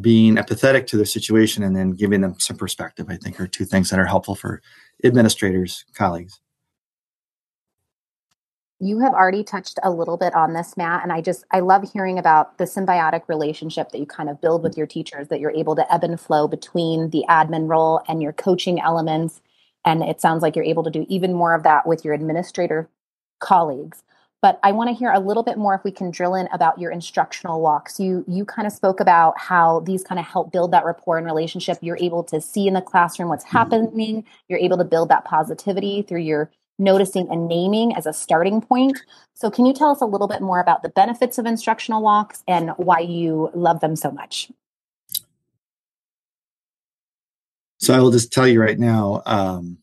being 0.00 0.36
empathetic 0.36 0.86
to 0.86 0.96
their 0.96 1.06
situation 1.06 1.62
and 1.62 1.74
then 1.74 1.92
giving 1.92 2.20
them 2.20 2.38
some 2.38 2.56
perspective, 2.56 3.06
I 3.08 3.16
think, 3.16 3.40
are 3.40 3.46
two 3.46 3.64
things 3.64 3.90
that 3.90 3.98
are 3.98 4.06
helpful 4.06 4.34
for 4.34 4.60
administrators, 5.02 5.84
colleagues. 5.94 6.40
You 8.80 9.00
have 9.00 9.12
already 9.12 9.42
touched 9.42 9.78
a 9.82 9.90
little 9.90 10.16
bit 10.16 10.34
on 10.36 10.52
this 10.52 10.76
matt 10.76 11.02
and 11.02 11.12
i 11.12 11.20
just 11.20 11.44
i 11.50 11.58
love 11.58 11.90
hearing 11.92 12.16
about 12.16 12.58
the 12.58 12.64
symbiotic 12.64 13.22
relationship 13.26 13.90
that 13.90 13.98
you 13.98 14.06
kind 14.06 14.28
of 14.28 14.40
build 14.40 14.62
with 14.62 14.76
your 14.76 14.86
teachers 14.86 15.26
that 15.28 15.40
you're 15.40 15.50
able 15.50 15.74
to 15.74 15.92
ebb 15.92 16.04
and 16.04 16.20
flow 16.20 16.46
between 16.46 17.10
the 17.10 17.24
admin 17.28 17.68
role 17.68 18.00
and 18.06 18.22
your 18.22 18.32
coaching 18.32 18.80
elements 18.80 19.42
and 19.84 20.02
it 20.02 20.20
sounds 20.20 20.42
like 20.42 20.56
you're 20.56 20.64
able 20.64 20.82
to 20.82 20.90
do 20.90 21.06
even 21.08 21.32
more 21.32 21.54
of 21.54 21.62
that 21.62 21.86
with 21.86 22.04
your 22.04 22.14
administrator 22.14 22.88
colleagues 23.40 24.02
but 24.42 24.58
i 24.62 24.72
want 24.72 24.88
to 24.88 24.94
hear 24.94 25.12
a 25.12 25.20
little 25.20 25.42
bit 25.42 25.58
more 25.58 25.74
if 25.74 25.84
we 25.84 25.92
can 25.92 26.10
drill 26.10 26.34
in 26.34 26.48
about 26.52 26.78
your 26.78 26.90
instructional 26.90 27.60
walks 27.60 28.00
you 28.00 28.24
you 28.26 28.44
kind 28.44 28.66
of 28.66 28.72
spoke 28.72 29.00
about 29.00 29.38
how 29.38 29.80
these 29.80 30.02
kind 30.02 30.18
of 30.18 30.26
help 30.26 30.52
build 30.52 30.72
that 30.72 30.84
rapport 30.84 31.18
and 31.18 31.26
relationship 31.26 31.78
you're 31.80 31.98
able 32.00 32.24
to 32.24 32.40
see 32.40 32.66
in 32.66 32.74
the 32.74 32.80
classroom 32.80 33.28
what's 33.28 33.44
mm-hmm. 33.44 33.58
happening 33.58 34.24
you're 34.48 34.58
able 34.58 34.76
to 34.76 34.84
build 34.84 35.08
that 35.08 35.24
positivity 35.24 36.02
through 36.02 36.20
your 36.20 36.50
noticing 36.78 37.28
and 37.30 37.48
naming 37.48 37.94
as 37.94 38.06
a 38.06 38.12
starting 38.12 38.60
point. 38.60 38.98
So, 39.34 39.50
can 39.50 39.66
you 39.66 39.72
tell 39.72 39.90
us 39.90 40.00
a 40.00 40.06
little 40.06 40.28
bit 40.28 40.40
more 40.40 40.60
about 40.60 40.82
the 40.82 40.88
benefits 40.88 41.38
of 41.38 41.46
instructional 41.46 42.02
walks 42.02 42.42
and 42.46 42.70
why 42.76 43.00
you 43.00 43.50
love 43.54 43.80
them 43.80 43.96
so 43.96 44.10
much? 44.10 44.50
So 47.78 47.94
I 47.94 48.00
will 48.00 48.10
just 48.10 48.32
tell 48.32 48.46
you 48.46 48.60
right 48.60 48.78
now, 48.78 49.22
um, 49.26 49.78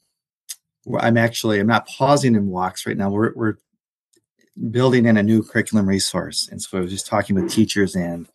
I'm 1.00 1.18
actually 1.18 1.60
I'm 1.60 1.68
not 1.68 1.88
pausing 1.88 2.36
in 2.36 2.48
walks 2.48 2.86
right 2.86 2.98
now. 2.98 3.10
We're 3.10 3.34
we're 3.36 3.56
building 4.70 5.06
in 5.06 5.18
a 5.18 5.24
new 5.24 5.44
curriculum 5.44 5.88
resource, 5.88 6.48
and 6.52 6.62
so 6.62 6.78
I 6.78 6.82
was 6.82 6.92
just 6.92 7.08
talking 7.08 7.36
with 7.36 7.52
teachers, 7.52 7.96
and 7.96 8.28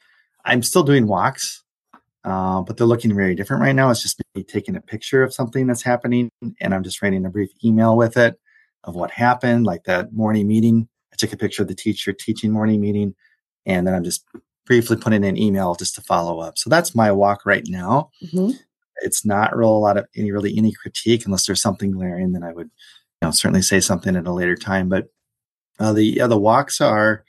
I'm 0.44 0.62
still 0.62 0.82
doing 0.82 1.06
walks, 1.06 1.62
uh, 2.24 2.62
but 2.62 2.76
they're 2.76 2.86
looking 2.86 3.14
very 3.14 3.34
different 3.34 3.62
right 3.62 3.74
now. 3.74 3.90
It's 3.90 4.02
just 4.02 4.20
me 4.34 4.42
taking 4.42 4.76
a 4.76 4.80
picture 4.80 5.22
of 5.22 5.32
something 5.32 5.66
that's 5.66 5.82
happening, 5.82 6.30
and 6.60 6.74
I'm 6.74 6.82
just 6.82 7.02
writing 7.02 7.24
a 7.24 7.30
brief 7.30 7.50
email 7.64 7.96
with 7.96 8.16
it 8.16 8.40
of 8.84 8.94
what 8.94 9.10
happened, 9.10 9.66
like 9.66 9.84
that 9.84 10.12
morning 10.12 10.48
meeting. 10.48 10.88
I 11.12 11.16
took 11.16 11.32
a 11.32 11.36
picture 11.36 11.62
of 11.62 11.68
the 11.68 11.74
teacher 11.74 12.12
teaching 12.12 12.50
morning 12.50 12.80
meeting, 12.80 13.14
and 13.66 13.86
then 13.86 13.94
I'm 13.94 14.04
just 14.04 14.24
briefly 14.66 14.96
putting 14.96 15.24
an 15.24 15.36
email 15.36 15.74
just 15.74 15.94
to 15.96 16.00
follow 16.00 16.40
up. 16.40 16.58
So 16.58 16.70
that's 16.70 16.94
my 16.94 17.12
walk 17.12 17.44
right 17.44 17.64
now. 17.68 18.10
Mm-hmm. 18.24 18.56
It's 19.02 19.24
not 19.24 19.56
real 19.56 19.70
a 19.70 19.78
lot 19.78 19.96
of 19.96 20.06
any 20.16 20.32
really 20.32 20.56
any 20.56 20.72
critique 20.72 21.24
unless 21.24 21.46
there's 21.46 21.62
something 21.62 21.90
glaring. 21.90 22.32
Then 22.32 22.42
I 22.42 22.52
would, 22.52 22.66
you 22.66 23.26
know, 23.26 23.30
certainly 23.30 23.62
say 23.62 23.80
something 23.80 24.16
at 24.16 24.26
a 24.26 24.32
later 24.32 24.56
time. 24.56 24.88
But 24.88 25.08
uh, 25.78 25.92
the 25.92 26.04
yeah, 26.04 26.26
the 26.26 26.38
walks 26.38 26.80
are 26.80 27.24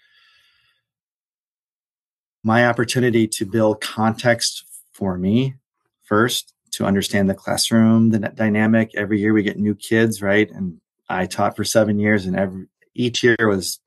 my 2.43 2.65
opportunity 2.65 3.27
to 3.27 3.45
build 3.45 3.81
context 3.81 4.65
for 4.93 5.17
me 5.17 5.55
first 6.03 6.53
to 6.71 6.85
understand 6.85 7.29
the 7.29 7.35
classroom, 7.35 8.09
the 8.09 8.19
dynamic. 8.19 8.91
Every 8.95 9.19
year 9.19 9.33
we 9.33 9.43
get 9.43 9.57
new 9.57 9.75
kids, 9.75 10.21
right? 10.21 10.49
And 10.49 10.79
I 11.09 11.25
taught 11.25 11.55
for 11.55 11.63
seven 11.63 11.99
years, 11.99 12.25
and 12.25 12.35
every 12.37 12.67
each 12.95 13.23
year 13.23 13.37
was 13.39 13.79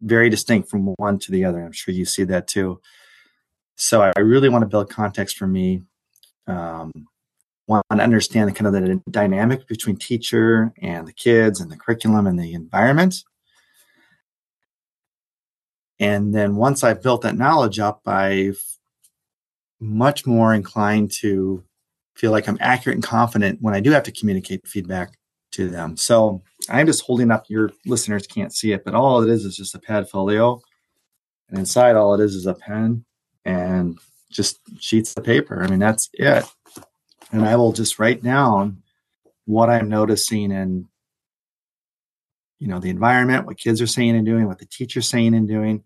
very 0.00 0.28
distinct 0.28 0.68
from 0.68 0.94
one 0.96 1.18
to 1.20 1.32
the 1.32 1.44
other. 1.44 1.64
I'm 1.64 1.72
sure 1.72 1.94
you 1.94 2.04
see 2.04 2.24
that 2.24 2.48
too. 2.48 2.80
So 3.76 4.02
I 4.02 4.18
really 4.18 4.48
want 4.48 4.62
to 4.62 4.68
build 4.68 4.90
context 4.90 5.36
for 5.36 5.46
me. 5.46 5.82
Um, 6.46 7.08
want 7.66 7.84
to 7.90 8.02
understand 8.02 8.48
the 8.48 8.52
kind 8.52 8.66
of 8.66 8.72
the 8.72 9.02
dynamic 9.10 9.66
between 9.66 9.96
teacher 9.96 10.72
and 10.80 11.06
the 11.06 11.12
kids 11.12 11.60
and 11.60 11.70
the 11.70 11.76
curriculum 11.76 12.26
and 12.26 12.38
the 12.38 12.54
environment. 12.54 13.24
And 15.98 16.34
then 16.34 16.56
once 16.56 16.84
I've 16.84 17.02
built 17.02 17.22
that 17.22 17.36
knowledge 17.36 17.78
up, 17.78 18.06
I've 18.06 18.62
much 19.80 20.26
more 20.26 20.54
inclined 20.54 21.10
to 21.12 21.64
feel 22.14 22.30
like 22.30 22.48
I'm 22.48 22.58
accurate 22.60 22.96
and 22.96 23.04
confident 23.04 23.60
when 23.60 23.74
I 23.74 23.80
do 23.80 23.90
have 23.90 24.04
to 24.04 24.12
communicate 24.12 24.66
feedback 24.66 25.18
to 25.52 25.68
them. 25.68 25.96
So 25.96 26.42
I'm 26.68 26.86
just 26.86 27.02
holding 27.02 27.30
up, 27.30 27.46
your 27.48 27.70
listeners 27.84 28.26
can't 28.26 28.54
see 28.54 28.72
it, 28.72 28.84
but 28.84 28.94
all 28.94 29.22
it 29.22 29.30
is 29.30 29.44
is 29.44 29.56
just 29.56 29.74
a 29.74 29.78
pad 29.78 30.08
folio. 30.08 30.60
And 31.48 31.58
inside, 31.58 31.96
all 31.96 32.14
it 32.14 32.20
is 32.20 32.34
is 32.34 32.46
a 32.46 32.54
pen 32.54 33.04
and 33.44 33.98
just 34.30 34.58
sheets 34.78 35.14
of 35.16 35.24
paper. 35.24 35.62
I 35.62 35.68
mean, 35.68 35.78
that's 35.78 36.10
it. 36.14 36.44
And 37.32 37.44
I 37.44 37.56
will 37.56 37.72
just 37.72 37.98
write 37.98 38.22
down 38.22 38.82
what 39.44 39.70
I'm 39.70 39.88
noticing 39.88 40.52
and 40.52 40.86
you 42.58 42.68
know 42.68 42.78
the 42.78 42.90
environment, 42.90 43.46
what 43.46 43.58
kids 43.58 43.82
are 43.82 43.86
saying 43.86 44.16
and 44.16 44.24
doing, 44.24 44.46
what 44.46 44.58
the 44.58 44.66
teacher's 44.66 45.08
saying 45.08 45.34
and 45.34 45.46
doing, 45.46 45.84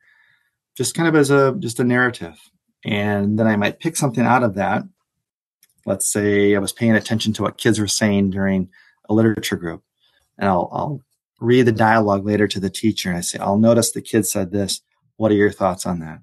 just 0.77 0.95
kind 0.95 1.09
of 1.09 1.17
as 1.17 1.31
a 1.31 1.55
just 1.59 1.81
a 1.81 1.85
narrative. 1.85 2.39
And 2.85 3.39
then 3.39 3.47
I 3.47 3.57
might 3.57 3.81
pick 3.81 3.97
something 3.97 4.25
out 4.25 4.43
of 4.43 4.55
that. 4.55 4.85
Let's 5.85 6.11
say 6.11 6.55
I 6.55 6.59
was 6.59 6.73
paying 6.73 6.95
attention 6.95 7.33
to 7.35 7.43
what 7.43 7.59
kids 7.59 7.79
were 7.79 7.89
saying 7.89 8.31
during 8.31 8.71
a 9.09 9.15
literature 9.15 9.57
group, 9.57 9.83
and 10.39 10.49
I'll, 10.49 10.69
I'll 10.73 11.01
read 11.41 11.67
the 11.67 11.73
dialogue 11.73 12.25
later 12.25 12.47
to 12.47 12.61
the 12.61 12.71
teacher. 12.71 13.09
And 13.09 13.19
I 13.19 13.23
say, 13.23 13.39
I'll 13.39 13.59
notice 13.59 13.91
the 13.91 14.03
kid 14.03 14.27
said 14.27 14.53
this. 14.53 14.83
What 15.17 15.33
are 15.33 15.37
your 15.37 15.51
thoughts 15.51 15.87
on 15.87 15.99
that? 16.01 16.21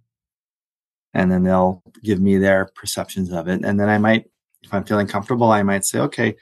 And 1.13 1.31
then 1.31 1.43
they'll 1.43 1.81
give 2.03 2.19
me 2.19 2.37
their 2.37 2.69
perceptions 2.75 3.31
of 3.31 3.47
it. 3.47 3.63
And 3.63 3.79
then 3.79 3.89
I 3.89 3.97
might, 3.97 4.25
if 4.61 4.73
I'm 4.73 4.83
feeling 4.83 5.07
comfortable, 5.07 5.51
I 5.51 5.63
might 5.63 5.85
say, 5.85 5.99
okay, 5.99 6.35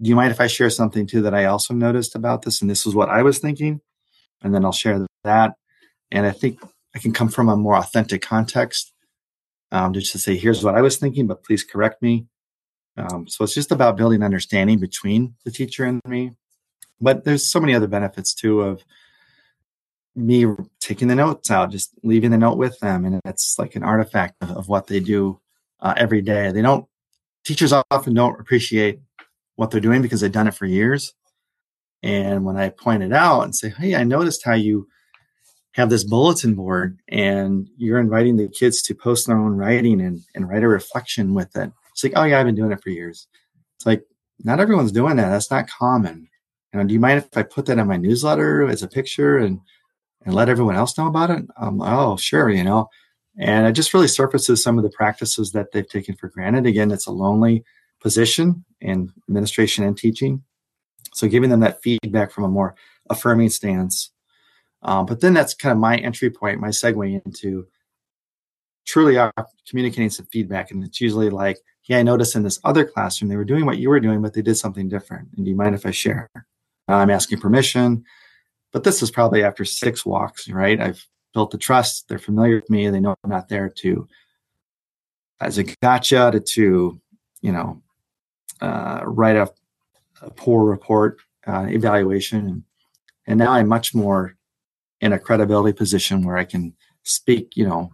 do 0.00 0.08
you 0.08 0.16
mind 0.16 0.32
if 0.32 0.40
I 0.40 0.46
share 0.46 0.70
something 0.70 1.06
too 1.06 1.22
that 1.22 1.34
I 1.34 1.44
also 1.44 1.74
noticed 1.74 2.14
about 2.14 2.42
this? 2.42 2.60
And 2.60 2.70
this 2.70 2.86
is 2.86 2.94
what 2.94 3.08
I 3.08 3.22
was 3.22 3.38
thinking. 3.38 3.80
And 4.42 4.54
then 4.54 4.64
I'll 4.64 4.72
share 4.72 5.06
that. 5.24 5.54
And 6.10 6.26
I 6.26 6.30
think 6.30 6.60
I 6.94 6.98
can 6.98 7.12
come 7.12 7.28
from 7.28 7.48
a 7.48 7.56
more 7.56 7.76
authentic 7.76 8.22
context 8.22 8.92
um, 9.72 9.92
just 9.92 10.12
to 10.12 10.18
say, 10.18 10.36
here's 10.36 10.62
what 10.62 10.76
I 10.76 10.82
was 10.82 10.96
thinking, 10.96 11.26
but 11.26 11.42
please 11.42 11.64
correct 11.64 12.00
me. 12.00 12.26
Um, 12.96 13.26
so 13.26 13.42
it's 13.42 13.54
just 13.54 13.72
about 13.72 13.96
building 13.96 14.22
understanding 14.22 14.78
between 14.78 15.34
the 15.44 15.50
teacher 15.50 15.84
and 15.84 16.00
me. 16.06 16.32
But 17.00 17.24
there's 17.24 17.50
so 17.50 17.60
many 17.60 17.74
other 17.74 17.88
benefits 17.88 18.32
too 18.32 18.60
of 18.60 18.84
me 20.16 20.46
taking 20.80 21.08
the 21.08 21.14
notes 21.14 21.50
out, 21.50 21.70
just 21.70 21.92
leaving 22.02 22.30
the 22.30 22.38
note 22.38 22.58
with 22.58 22.78
them, 22.80 23.04
and 23.04 23.20
it's 23.24 23.56
like 23.58 23.74
an 23.74 23.82
artifact 23.82 24.34
of, 24.42 24.50
of 24.50 24.68
what 24.68 24.86
they 24.86 25.00
do 25.00 25.40
uh, 25.80 25.94
every 25.96 26.22
day. 26.22 26.52
They 26.52 26.62
don't 26.62 26.86
teachers 27.44 27.72
often 27.72 28.14
don't 28.14 28.40
appreciate 28.40 29.00
what 29.56 29.70
they're 29.70 29.80
doing 29.80 30.02
because 30.02 30.20
they've 30.20 30.32
done 30.32 30.48
it 30.48 30.54
for 30.54 30.66
years. 30.66 31.14
And 32.02 32.44
when 32.44 32.56
I 32.56 32.68
point 32.68 33.02
it 33.02 33.12
out 33.12 33.42
and 33.42 33.54
say, 33.54 33.70
"Hey, 33.70 33.94
I 33.94 34.04
noticed 34.04 34.44
how 34.44 34.54
you 34.54 34.88
have 35.74 35.90
this 35.90 36.04
bulletin 36.04 36.54
board 36.54 37.00
and 37.08 37.68
you're 37.76 37.98
inviting 37.98 38.36
the 38.36 38.48
kids 38.48 38.80
to 38.82 38.94
post 38.94 39.26
their 39.26 39.36
own 39.36 39.56
writing 39.56 40.00
and, 40.00 40.20
and 40.34 40.48
write 40.48 40.62
a 40.62 40.68
reflection 40.68 41.34
with 41.34 41.56
it. 41.56 41.72
It's 41.90 42.04
like, 42.04 42.12
oh 42.14 42.22
yeah, 42.22 42.38
I've 42.38 42.46
been 42.46 42.54
doing 42.54 42.70
it 42.70 42.82
for 42.82 42.90
years. 42.90 43.26
It's 43.76 43.86
like, 43.86 44.04
not 44.44 44.60
everyone's 44.60 44.92
doing 44.92 45.16
that. 45.16 45.30
That's 45.30 45.50
not 45.50 45.68
common. 45.68 46.28
You 46.72 46.78
know, 46.78 46.86
do 46.86 46.94
you 46.94 47.00
mind 47.00 47.18
if 47.18 47.36
I 47.36 47.42
put 47.42 47.66
that 47.66 47.78
in 47.78 47.86
my 47.88 47.96
newsletter 47.96 48.68
as 48.68 48.82
a 48.82 48.88
picture 48.88 49.38
and 49.38 49.60
and 50.24 50.34
let 50.34 50.48
everyone 50.48 50.76
else 50.76 50.96
know 50.96 51.06
about 51.06 51.30
it? 51.30 51.44
Um, 51.56 51.80
oh, 51.82 52.16
sure, 52.16 52.50
you 52.50 52.64
know. 52.64 52.88
And 53.38 53.66
it 53.66 53.72
just 53.72 53.92
really 53.92 54.08
surfaces 54.08 54.62
some 54.62 54.78
of 54.78 54.84
the 54.84 54.90
practices 54.90 55.52
that 55.52 55.72
they've 55.72 55.88
taken 55.88 56.14
for 56.14 56.28
granted. 56.28 56.66
Again, 56.66 56.90
it's 56.90 57.06
a 57.06 57.12
lonely 57.12 57.64
position 58.00 58.64
in 58.80 59.12
administration 59.28 59.84
and 59.84 59.96
teaching. 59.96 60.42
So 61.14 61.28
giving 61.28 61.50
them 61.50 61.60
that 61.60 61.82
feedback 61.82 62.30
from 62.30 62.44
a 62.44 62.48
more 62.48 62.74
affirming 63.10 63.50
stance 63.50 64.10
um, 64.84 65.06
but 65.06 65.20
then 65.20 65.32
that's 65.32 65.54
kind 65.54 65.72
of 65.72 65.78
my 65.78 65.96
entry 65.96 66.30
point, 66.30 66.60
my 66.60 66.68
segue 66.68 67.24
into 67.24 67.66
truly 68.86 69.18
communicating 69.68 70.10
some 70.10 70.26
feedback. 70.26 70.70
And 70.70 70.84
it's 70.84 71.00
usually 71.00 71.30
like, 71.30 71.58
yeah, 71.84 71.98
I 71.98 72.02
noticed 72.02 72.36
in 72.36 72.42
this 72.42 72.60
other 72.64 72.84
classroom 72.84 73.30
they 73.30 73.36
were 73.36 73.44
doing 73.44 73.64
what 73.64 73.78
you 73.78 73.88
were 73.88 74.00
doing, 74.00 74.20
but 74.20 74.34
they 74.34 74.42
did 74.42 74.56
something 74.56 74.88
different. 74.88 75.28
And 75.36 75.44
do 75.44 75.50
you 75.50 75.56
mind 75.56 75.74
if 75.74 75.86
I 75.86 75.90
share? 75.90 76.30
Uh, 76.36 76.92
I'm 76.92 77.10
asking 77.10 77.40
permission. 77.40 78.04
But 78.74 78.82
this 78.82 79.02
is 79.02 79.10
probably 79.12 79.44
after 79.44 79.64
six 79.64 80.04
walks, 80.04 80.50
right? 80.50 80.80
I've 80.80 81.06
built 81.32 81.52
the 81.52 81.58
trust. 81.58 82.08
They're 82.08 82.18
familiar 82.18 82.56
with 82.56 82.68
me. 82.68 82.88
They 82.88 82.98
know 82.98 83.14
I'm 83.22 83.30
not 83.30 83.48
there 83.48 83.68
to, 83.68 84.08
as 85.40 85.58
a 85.58 85.64
gotcha, 85.80 86.30
to, 86.32 86.40
to 86.40 87.00
you 87.40 87.52
know, 87.52 87.80
uh, 88.60 89.02
write 89.04 89.36
a, 89.36 89.48
a 90.22 90.30
poor 90.30 90.64
report 90.64 91.20
uh, 91.46 91.66
evaluation. 91.68 92.48
And, 92.48 92.62
and 93.28 93.38
now 93.38 93.52
I'm 93.52 93.68
much 93.68 93.94
more 93.94 94.36
in 95.00 95.12
a 95.12 95.20
credibility 95.20 95.72
position 95.72 96.24
where 96.24 96.36
I 96.36 96.44
can 96.44 96.74
speak, 97.04 97.56
you 97.56 97.68
know, 97.68 97.92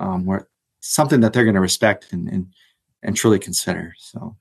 um, 0.00 0.26
where 0.26 0.48
something 0.80 1.20
that 1.20 1.32
they're 1.32 1.44
going 1.44 1.54
to 1.54 1.60
respect 1.60 2.12
and, 2.12 2.28
and, 2.28 2.52
and 3.04 3.14
truly 3.14 3.38
consider. 3.38 3.94
So, 3.98 4.36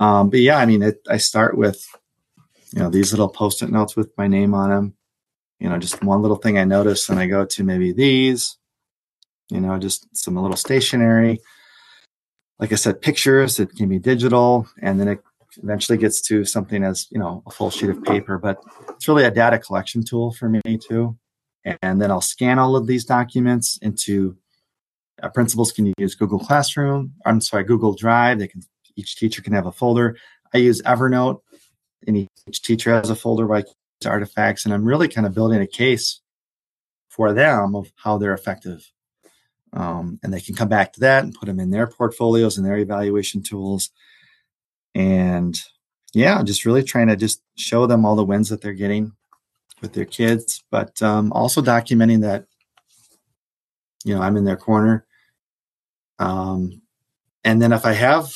um, 0.00 0.30
but 0.30 0.40
yeah, 0.40 0.56
I 0.56 0.64
mean, 0.64 0.82
it, 0.82 1.06
I 1.10 1.18
start 1.18 1.58
with, 1.58 1.86
you 2.72 2.82
know, 2.82 2.90
these 2.90 3.12
little 3.12 3.28
post-it 3.28 3.70
notes 3.70 3.96
with 3.96 4.10
my 4.16 4.26
name 4.26 4.54
on 4.54 4.70
them, 4.70 4.94
you 5.60 5.68
know, 5.68 5.78
just 5.78 6.02
one 6.02 6.22
little 6.22 6.36
thing 6.36 6.58
I 6.58 6.64
notice 6.64 7.08
and 7.08 7.18
I 7.18 7.26
go 7.26 7.44
to 7.44 7.64
maybe 7.64 7.92
these, 7.92 8.56
you 9.48 9.60
know, 9.60 9.78
just 9.78 10.14
some 10.16 10.36
little 10.36 10.56
stationery. 10.56 11.40
Like 12.58 12.72
I 12.72 12.76
said, 12.76 13.02
pictures, 13.02 13.60
it 13.60 13.74
can 13.76 13.88
be 13.88 13.98
digital 13.98 14.66
and 14.82 14.98
then 14.98 15.08
it 15.08 15.20
eventually 15.62 15.98
gets 15.98 16.20
to 16.20 16.44
something 16.44 16.84
as 16.84 17.06
you 17.10 17.18
know 17.18 17.42
a 17.46 17.50
full 17.50 17.70
sheet 17.70 17.90
of 17.90 18.02
paper 18.04 18.38
but 18.38 18.62
it's 18.90 19.08
really 19.08 19.24
a 19.24 19.30
data 19.30 19.58
collection 19.58 20.02
tool 20.04 20.32
for 20.32 20.48
me 20.48 20.60
too. 20.78 21.16
And 21.82 22.00
then 22.00 22.10
i'll 22.10 22.20
scan 22.20 22.58
all 22.58 22.76
of 22.76 22.86
these 22.86 23.04
documents 23.04 23.78
into 23.82 24.36
uh, 25.22 25.28
principals 25.30 25.72
can 25.72 25.92
use 25.98 26.14
google 26.14 26.38
classroom. 26.38 27.14
I'm 27.24 27.40
sorry 27.40 27.64
google 27.64 27.94
drive. 27.94 28.38
They 28.38 28.48
can 28.48 28.62
each 28.96 29.16
teacher 29.16 29.42
can 29.42 29.52
have 29.52 29.66
a 29.66 29.72
folder. 29.72 30.16
I 30.54 30.58
use 30.58 30.80
evernote 30.82 31.40
and 32.06 32.28
each 32.46 32.62
teacher 32.62 32.92
has 32.92 33.10
a 33.10 33.16
folder 33.16 33.46
by 33.46 33.64
artifacts. 34.04 34.64
And 34.64 34.74
i'm 34.74 34.84
really 34.84 35.08
kind 35.08 35.26
of 35.26 35.34
building 35.34 35.60
a 35.60 35.66
case 35.66 36.20
for 37.08 37.32
them 37.32 37.74
of 37.74 37.90
how 37.96 38.18
they're 38.18 38.34
effective. 38.34 38.90
Um, 39.72 40.18
and 40.22 40.32
they 40.32 40.40
can 40.40 40.54
come 40.54 40.68
back 40.68 40.92
to 40.94 41.00
that 41.00 41.24
and 41.24 41.34
put 41.34 41.46
them 41.46 41.60
in 41.60 41.70
their 41.70 41.86
portfolios 41.86 42.56
and 42.56 42.66
their 42.66 42.78
evaluation 42.78 43.42
tools. 43.42 43.90
And 44.94 45.58
yeah, 46.14 46.42
just 46.42 46.64
really 46.64 46.82
trying 46.82 47.08
to 47.08 47.16
just 47.16 47.42
show 47.56 47.86
them 47.86 48.04
all 48.04 48.16
the 48.16 48.24
wins 48.24 48.48
that 48.48 48.60
they're 48.60 48.72
getting 48.72 49.12
with 49.82 49.92
their 49.92 50.04
kids, 50.06 50.64
but 50.70 51.02
um, 51.02 51.32
also 51.32 51.60
documenting 51.60 52.22
that 52.22 52.46
you 54.04 54.14
know 54.14 54.22
I'm 54.22 54.36
in 54.36 54.44
their 54.44 54.56
corner. 54.56 55.04
Um, 56.18 56.80
and 57.44 57.60
then 57.60 57.72
if 57.72 57.84
I 57.84 57.92
have 57.92 58.32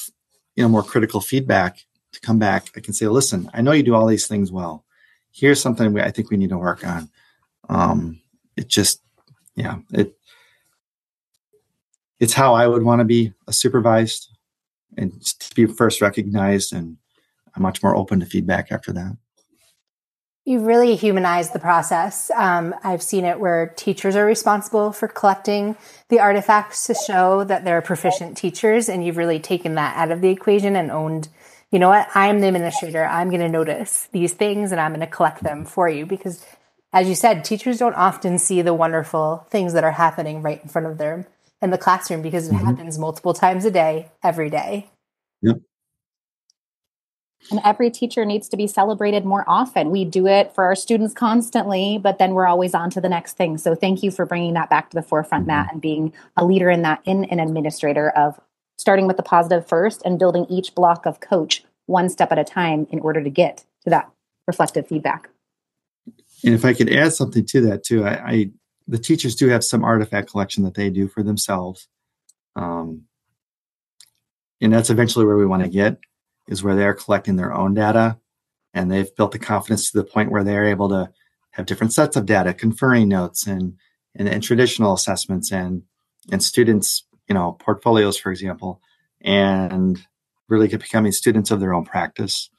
you 0.56 0.62
know 0.62 0.68
more 0.68 0.82
critical 0.82 1.20
feedback 1.20 1.86
to 2.12 2.20
come 2.20 2.38
back, 2.38 2.68
I 2.76 2.80
can 2.80 2.94
say, 2.94 3.06
listen, 3.06 3.50
I 3.54 3.62
know 3.62 3.72
you 3.72 3.82
do 3.82 3.94
all 3.94 4.06
these 4.06 4.26
things 4.26 4.50
well. 4.50 4.84
Here's 5.32 5.60
something 5.60 5.92
we, 5.92 6.00
I 6.00 6.10
think 6.10 6.30
we 6.30 6.36
need 6.36 6.50
to 6.50 6.58
work 6.58 6.86
on. 6.86 7.10
Um, 7.68 8.20
it 8.56 8.68
just 8.68 9.02
yeah 9.56 9.78
it 9.92 10.16
it's 12.18 12.34
how 12.34 12.54
I 12.54 12.66
would 12.66 12.82
want 12.82 13.00
to 13.00 13.04
be 13.04 13.32
a 13.48 13.52
supervised 13.52 14.28
and 14.96 15.22
to 15.22 15.54
be 15.54 15.66
first 15.66 16.00
recognized 16.00 16.72
and 16.72 16.98
I'm 17.54 17.62
much 17.62 17.82
more 17.82 17.96
open 17.96 18.20
to 18.20 18.26
feedback 18.26 18.70
after 18.70 18.92
that. 18.92 19.16
You've 20.44 20.64
really 20.64 20.96
humanized 20.96 21.52
the 21.52 21.58
process. 21.58 22.30
Um, 22.34 22.74
I've 22.82 23.02
seen 23.02 23.24
it 23.24 23.40
where 23.40 23.68
teachers 23.76 24.16
are 24.16 24.24
responsible 24.24 24.92
for 24.92 25.06
collecting 25.06 25.76
the 26.08 26.18
artifacts 26.20 26.86
to 26.86 26.94
show 26.94 27.44
that 27.44 27.64
they're 27.64 27.82
proficient 27.82 28.36
teachers, 28.36 28.88
and 28.88 29.04
you've 29.04 29.18
really 29.18 29.38
taken 29.38 29.74
that 29.74 29.96
out 29.96 30.10
of 30.10 30.22
the 30.22 30.30
equation 30.30 30.76
and 30.76 30.90
owned, 30.90 31.28
you 31.70 31.78
know 31.78 31.88
what, 31.88 32.08
I'm 32.14 32.40
the 32.40 32.48
administrator. 32.48 33.04
I'm 33.04 33.28
going 33.28 33.40
to 33.40 33.48
notice 33.48 34.08
these 34.12 34.32
things 34.32 34.72
and 34.72 34.80
I'm 34.80 34.90
going 34.90 35.00
to 35.00 35.06
collect 35.06 35.42
them 35.42 35.64
for 35.64 35.88
you 35.88 36.04
because, 36.04 36.44
as 36.92 37.08
you 37.08 37.14
said, 37.14 37.44
teachers 37.44 37.78
don't 37.78 37.94
often 37.94 38.38
see 38.38 38.60
the 38.62 38.74
wonderful 38.74 39.46
things 39.50 39.72
that 39.74 39.84
are 39.84 39.92
happening 39.92 40.42
right 40.42 40.60
in 40.62 40.68
front 40.68 40.88
of 40.88 40.98
them 40.98 41.26
in 41.62 41.70
the 41.70 41.78
classroom 41.78 42.22
because 42.22 42.48
it 42.48 42.54
mm-hmm. 42.54 42.66
happens 42.66 42.98
multiple 42.98 43.34
times 43.34 43.64
a 43.64 43.70
day, 43.70 44.10
every 44.22 44.50
day. 44.50 44.90
Yep. 45.42 45.58
And 47.50 47.60
every 47.64 47.90
teacher 47.90 48.24
needs 48.24 48.48
to 48.50 48.56
be 48.56 48.66
celebrated 48.66 49.24
more 49.24 49.44
often. 49.46 49.90
We 49.90 50.04
do 50.04 50.26
it 50.26 50.54
for 50.54 50.64
our 50.64 50.74
students 50.74 51.14
constantly, 51.14 51.98
but 51.98 52.18
then 52.18 52.34
we're 52.34 52.46
always 52.46 52.74
on 52.74 52.90
to 52.90 53.00
the 53.00 53.08
next 53.08 53.36
thing. 53.36 53.56
So 53.56 53.74
thank 53.74 54.02
you 54.02 54.10
for 54.10 54.26
bringing 54.26 54.54
that 54.54 54.68
back 54.68 54.90
to 54.90 54.96
the 54.96 55.02
forefront, 55.02 55.46
Matt, 55.46 55.72
and 55.72 55.80
being 55.80 56.12
a 56.36 56.44
leader 56.44 56.68
in 56.68 56.82
that, 56.82 57.00
in 57.04 57.24
an 57.24 57.40
administrator 57.40 58.10
of 58.10 58.38
starting 58.80 59.06
with 59.06 59.18
the 59.18 59.22
positive 59.22 59.68
first 59.68 60.00
and 60.06 60.18
building 60.18 60.46
each 60.48 60.74
block 60.74 61.04
of 61.04 61.20
coach 61.20 61.62
one 61.84 62.08
step 62.08 62.32
at 62.32 62.38
a 62.38 62.44
time 62.44 62.86
in 62.90 62.98
order 63.00 63.22
to 63.22 63.28
get 63.28 63.58
to 63.84 63.90
that 63.90 64.10
reflective 64.46 64.88
feedback. 64.88 65.28
And 66.42 66.54
if 66.54 66.64
I 66.64 66.72
could 66.72 66.90
add 66.90 67.12
something 67.12 67.44
to 67.44 67.60
that 67.66 67.84
too, 67.84 68.06
I, 68.06 68.12
I 68.26 68.50
the 68.88 68.98
teachers 68.98 69.36
do 69.36 69.48
have 69.48 69.62
some 69.62 69.84
artifact 69.84 70.30
collection 70.30 70.64
that 70.64 70.74
they 70.74 70.88
do 70.88 71.08
for 71.08 71.22
themselves. 71.22 71.88
Um, 72.56 73.02
and 74.62 74.72
that's 74.72 74.88
eventually 74.88 75.26
where 75.26 75.36
we 75.36 75.46
want 75.46 75.62
to 75.62 75.68
get 75.68 75.98
is 76.48 76.62
where 76.62 76.74
they're 76.74 76.94
collecting 76.94 77.36
their 77.36 77.52
own 77.52 77.74
data 77.74 78.18
and 78.72 78.90
they've 78.90 79.14
built 79.14 79.32
the 79.32 79.38
confidence 79.38 79.90
to 79.90 79.98
the 79.98 80.04
point 80.04 80.30
where 80.30 80.42
they're 80.42 80.64
able 80.64 80.88
to 80.88 81.10
have 81.50 81.66
different 81.66 81.92
sets 81.92 82.16
of 82.16 82.24
data, 82.24 82.54
conferring 82.54 83.08
notes 83.08 83.46
and, 83.46 83.74
and, 84.14 84.26
and 84.26 84.42
traditional 84.42 84.94
assessments 84.94 85.52
and, 85.52 85.82
and 86.32 86.42
students, 86.42 87.04
you 87.30 87.34
know, 87.34 87.52
portfolios, 87.60 88.18
for 88.18 88.32
example, 88.32 88.82
and 89.22 90.04
really 90.48 90.66
becoming 90.66 91.12
students 91.12 91.52
of 91.52 91.60
their 91.60 91.72
own 91.72 91.84
practice. 91.84 92.50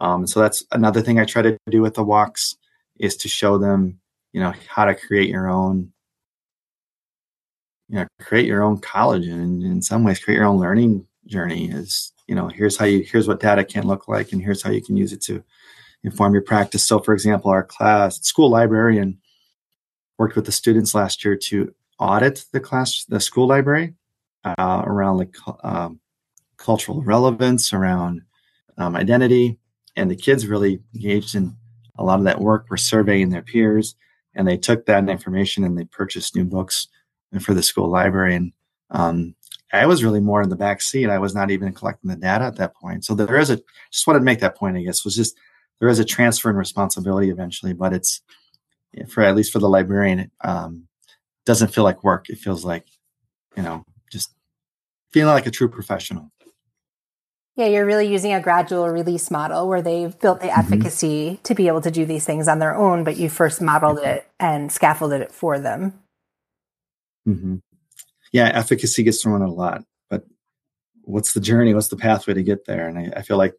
Um, 0.00 0.26
so 0.26 0.40
that's 0.40 0.64
another 0.72 1.00
thing 1.00 1.18
I 1.18 1.24
try 1.24 1.42
to 1.42 1.56
do 1.70 1.80
with 1.80 1.94
the 1.94 2.04
walks 2.04 2.56
is 2.98 3.16
to 3.18 3.28
show 3.28 3.56
them, 3.56 4.00
you 4.32 4.40
know, 4.40 4.52
how 4.68 4.84
to 4.84 4.96
create 4.96 5.30
your 5.30 5.48
own, 5.48 5.92
you 7.88 8.00
know, 8.00 8.06
create 8.20 8.46
your 8.46 8.64
own 8.64 8.78
college 8.78 9.26
and 9.28 9.62
in 9.62 9.80
some 9.80 10.02
ways 10.02 10.18
create 10.18 10.36
your 10.36 10.46
own 10.46 10.58
learning 10.58 11.06
journey 11.26 11.70
is 11.70 12.12
you 12.26 12.34
know 12.34 12.48
here's 12.48 12.76
how 12.76 12.84
you 12.84 13.02
here's 13.02 13.28
what 13.28 13.40
data 13.40 13.64
can 13.64 13.86
look 13.86 14.08
like 14.08 14.32
and 14.32 14.42
here's 14.42 14.62
how 14.62 14.70
you 14.70 14.82
can 14.82 14.96
use 14.96 15.12
it 15.12 15.20
to 15.20 15.42
inform 16.04 16.32
your 16.32 16.42
practice 16.42 16.84
so 16.84 16.98
for 17.00 17.12
example 17.12 17.50
our 17.50 17.64
class 17.64 18.20
school 18.22 18.48
librarian 18.48 19.18
worked 20.18 20.36
with 20.36 20.46
the 20.46 20.52
students 20.52 20.94
last 20.94 21.24
year 21.24 21.36
to 21.36 21.74
audit 21.98 22.44
the 22.52 22.60
class 22.60 23.04
the 23.08 23.20
school 23.20 23.46
library 23.46 23.94
uh, 24.46 24.82
around 24.84 25.18
like 25.18 25.34
um, 25.62 26.00
cultural 26.56 27.02
relevance 27.02 27.72
around 27.72 28.22
um, 28.78 28.96
identity 28.96 29.58
and 29.96 30.10
the 30.10 30.16
kids 30.16 30.46
really 30.46 30.80
engaged 30.94 31.34
in 31.34 31.56
a 31.98 32.04
lot 32.04 32.18
of 32.18 32.24
that 32.24 32.40
work 32.40 32.66
were 32.70 32.76
surveying 32.76 33.30
their 33.30 33.42
peers 33.42 33.94
and 34.34 34.46
they 34.46 34.56
took 34.56 34.86
that 34.86 35.08
information 35.08 35.64
and 35.64 35.78
they 35.78 35.84
purchased 35.84 36.36
new 36.36 36.44
books 36.44 36.88
for 37.40 37.54
the 37.54 37.62
school 37.62 37.88
library 37.88 38.34
and 38.34 38.52
um, 38.90 39.34
I 39.72 39.86
was 39.86 40.04
really 40.04 40.20
more 40.20 40.42
in 40.42 40.48
the 40.48 40.56
back 40.56 40.80
seat. 40.80 41.10
I 41.10 41.18
was 41.18 41.34
not 41.34 41.50
even 41.50 41.72
collecting 41.72 42.08
the 42.08 42.16
data 42.16 42.44
at 42.44 42.56
that 42.56 42.74
point. 42.76 43.04
So 43.04 43.14
there 43.14 43.36
is 43.36 43.50
a 43.50 43.60
just 43.90 44.06
wanted 44.06 44.20
to 44.20 44.24
make 44.24 44.40
that 44.40 44.56
point. 44.56 44.76
I 44.76 44.82
guess 44.82 45.04
was 45.04 45.16
just 45.16 45.36
there 45.80 45.88
is 45.88 45.98
a 45.98 46.04
transfer 46.04 46.50
in 46.50 46.56
responsibility 46.56 47.30
eventually, 47.30 47.72
but 47.72 47.92
it's 47.92 48.22
for 49.08 49.22
at 49.22 49.34
least 49.34 49.52
for 49.52 49.58
the 49.58 49.68
librarian, 49.68 50.20
it 50.20 50.30
um, 50.42 50.86
doesn't 51.44 51.74
feel 51.74 51.84
like 51.84 52.04
work. 52.04 52.28
It 52.28 52.38
feels 52.38 52.64
like 52.64 52.86
you 53.56 53.62
know 53.62 53.84
feeling 55.12 55.32
like 55.32 55.46
a 55.46 55.50
true 55.50 55.68
professional. 55.68 56.30
Yeah, 57.56 57.66
you're 57.66 57.86
really 57.86 58.12
using 58.12 58.34
a 58.34 58.40
gradual 58.40 58.88
release 58.88 59.30
model 59.30 59.66
where 59.66 59.80
they've 59.80 60.18
built 60.18 60.40
the 60.40 60.48
mm-hmm. 60.48 60.60
efficacy 60.60 61.30
mm-hmm. 61.30 61.42
to 61.42 61.54
be 61.54 61.68
able 61.68 61.80
to 61.80 61.90
do 61.90 62.04
these 62.04 62.24
things 62.24 62.48
on 62.48 62.58
their 62.58 62.74
own, 62.74 63.02
but 63.02 63.16
you 63.16 63.30
first 63.30 63.62
modeled 63.62 63.98
it 63.98 64.28
and 64.38 64.70
scaffolded 64.70 65.22
it 65.22 65.32
for 65.32 65.58
them. 65.58 65.94
Mm-hmm 67.26 67.56
yeah, 68.36 68.50
efficacy 68.52 69.02
gets 69.02 69.22
thrown 69.22 69.40
a 69.40 69.50
lot, 69.50 69.84
but 70.10 70.24
what's 71.02 71.32
the 71.32 71.40
journey? 71.40 71.72
What's 71.72 71.88
the 71.88 71.96
pathway 71.96 72.34
to 72.34 72.42
get 72.42 72.66
there? 72.66 72.86
And 72.86 72.98
I, 72.98 73.12
I 73.16 73.22
feel 73.22 73.38
like 73.38 73.54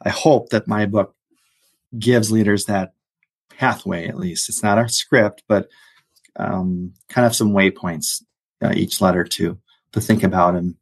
I 0.00 0.10
hope 0.10 0.50
that 0.50 0.68
my 0.68 0.86
book 0.86 1.16
gives 1.98 2.30
leaders 2.30 2.66
that 2.66 2.92
pathway 3.56 4.06
at 4.06 4.16
least. 4.16 4.48
It's 4.48 4.62
not 4.62 4.78
a 4.78 4.88
script, 4.88 5.42
but 5.48 5.68
um, 6.36 6.94
kind 7.08 7.26
of 7.26 7.34
some 7.34 7.52
waypoints 7.52 8.22
uh, 8.62 8.72
each 8.74 9.00
letter 9.00 9.24
to 9.24 9.58
to 9.92 10.00
think 10.00 10.22
about 10.22 10.54
and 10.54 10.76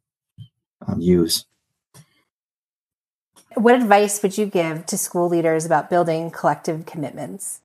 um, 0.87 1.01
use. 1.01 1.45
What 3.55 3.75
advice 3.75 4.21
would 4.23 4.37
you 4.37 4.45
give 4.45 4.85
to 4.87 4.97
school 4.97 5.27
leaders 5.27 5.65
about 5.65 5.89
building 5.89 6.31
collective 6.31 6.85
commitments? 6.85 7.61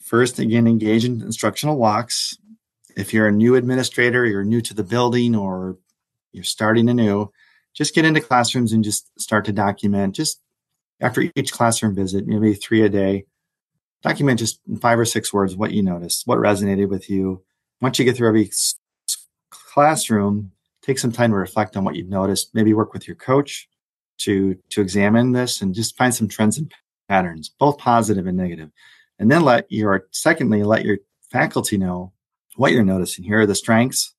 First, 0.00 0.38
again, 0.38 0.66
engage 0.66 1.04
in 1.04 1.22
instructional 1.22 1.78
walks 1.78 2.36
if 2.96 3.12
you're 3.14 3.28
a 3.28 3.32
new 3.32 3.54
administrator, 3.56 4.26
you're 4.26 4.44
new 4.44 4.60
to 4.60 4.74
the 4.74 4.84
building, 4.84 5.34
or 5.34 5.78
you're 6.32 6.44
starting 6.44 6.88
anew, 6.88 7.30
just 7.74 7.94
get 7.94 8.04
into 8.04 8.20
classrooms 8.20 8.72
and 8.72 8.84
just 8.84 9.10
start 9.20 9.44
to 9.46 9.52
document. 9.52 10.14
Just 10.14 10.40
after 11.00 11.24
each 11.34 11.52
classroom 11.52 11.94
visit, 11.94 12.26
maybe 12.26 12.54
three 12.54 12.82
a 12.82 12.88
day, 12.88 13.24
document 14.02 14.38
just 14.38 14.60
in 14.68 14.76
five 14.76 14.98
or 14.98 15.04
six 15.04 15.32
words 15.32 15.56
what 15.56 15.72
you 15.72 15.82
noticed, 15.82 16.26
what 16.26 16.38
resonated 16.38 16.88
with 16.88 17.08
you. 17.08 17.42
Once 17.80 17.98
you 17.98 18.04
get 18.04 18.16
through 18.16 18.28
every 18.28 18.50
classroom, 19.50 20.52
take 20.82 20.98
some 20.98 21.12
time 21.12 21.30
to 21.30 21.36
reflect 21.36 21.76
on 21.76 21.84
what 21.84 21.96
you've 21.96 22.08
noticed. 22.08 22.54
Maybe 22.54 22.74
work 22.74 22.92
with 22.92 23.06
your 23.06 23.16
coach 23.16 23.68
to 24.18 24.56
to 24.70 24.80
examine 24.80 25.32
this 25.32 25.62
and 25.62 25.74
just 25.74 25.96
find 25.96 26.14
some 26.14 26.28
trends 26.28 26.58
and 26.58 26.72
patterns, 27.08 27.50
both 27.58 27.78
positive 27.78 28.26
and 28.26 28.36
negative. 28.36 28.70
And 29.18 29.30
then 29.30 29.42
let 29.42 29.70
your 29.70 30.06
secondly 30.12 30.62
let 30.62 30.84
your 30.84 30.98
faculty 31.30 31.76
know 31.76 32.12
what 32.56 32.72
you're 32.72 32.84
noticing. 32.84 33.24
Here 33.24 33.40
are 33.40 33.46
the 33.46 33.54
strengths. 33.54 34.14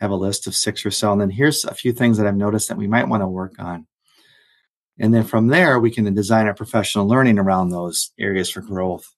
Have 0.00 0.10
a 0.10 0.16
list 0.16 0.46
of 0.46 0.56
six 0.56 0.84
or 0.86 0.90
so. 0.90 1.12
And 1.12 1.20
then 1.20 1.30
here's 1.30 1.64
a 1.64 1.74
few 1.74 1.92
things 1.92 2.16
that 2.16 2.26
I've 2.26 2.36
noticed 2.36 2.68
that 2.68 2.78
we 2.78 2.86
might 2.86 3.08
want 3.08 3.22
to 3.22 3.26
work 3.26 3.54
on. 3.58 3.86
And 4.98 5.14
then 5.14 5.24
from 5.24 5.48
there, 5.48 5.78
we 5.78 5.90
can 5.90 6.12
design 6.14 6.46
our 6.46 6.54
professional 6.54 7.06
learning 7.06 7.38
around 7.38 7.70
those 7.70 8.12
areas 8.18 8.50
for 8.50 8.60
growth. 8.60 9.14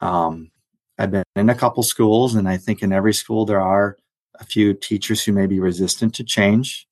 Um, 0.00 0.50
I've 0.98 1.10
been 1.10 1.24
in 1.36 1.48
a 1.48 1.54
couple 1.54 1.82
schools, 1.82 2.34
and 2.34 2.48
I 2.48 2.56
think 2.56 2.82
in 2.82 2.92
every 2.92 3.14
school 3.14 3.46
there 3.46 3.60
are 3.60 3.96
a 4.38 4.44
few 4.44 4.74
teachers 4.74 5.22
who 5.22 5.32
may 5.32 5.46
be 5.46 5.60
resistant 5.60 6.14
to 6.14 6.24
change 6.24 6.86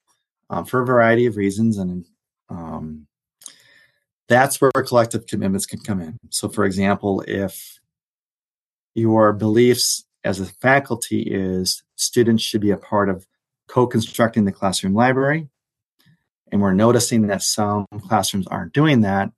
um, 0.51 0.65
for 0.65 0.83
a 0.83 0.87
variety 0.87 1.27
of 1.27 1.37
reasons. 1.37 1.79
And 1.79 2.05
um, 2.49 3.07
that's 4.29 4.61
where 4.61 4.71
collective 4.73 5.27
commitments 5.27 5.67
can 5.67 5.81
come 5.81 6.01
in. 6.01 6.19
So, 6.31 6.49
for 6.49 6.65
example, 6.65 7.23
if 7.27 7.79
your 8.95 9.33
beliefs 9.33 10.05
as 10.25 10.41
a 10.41 10.47
faculty 10.47 11.21
is 11.21 11.85
students 11.95 12.43
should 12.43 12.61
be 12.61 12.71
a 12.71 12.77
part 12.77 13.09
of 13.09 13.27
co-constructing 13.69 14.45
the 14.45 14.53
classroom 14.53 14.95
library 14.95 15.49
and 16.51 16.61
we're 16.61 16.73
noticing 16.73 17.27
that 17.27 17.43
some 17.43 17.87
classrooms 18.09 18.47
aren't 18.49 18.73
doing 18.73 19.03
that 19.03 19.31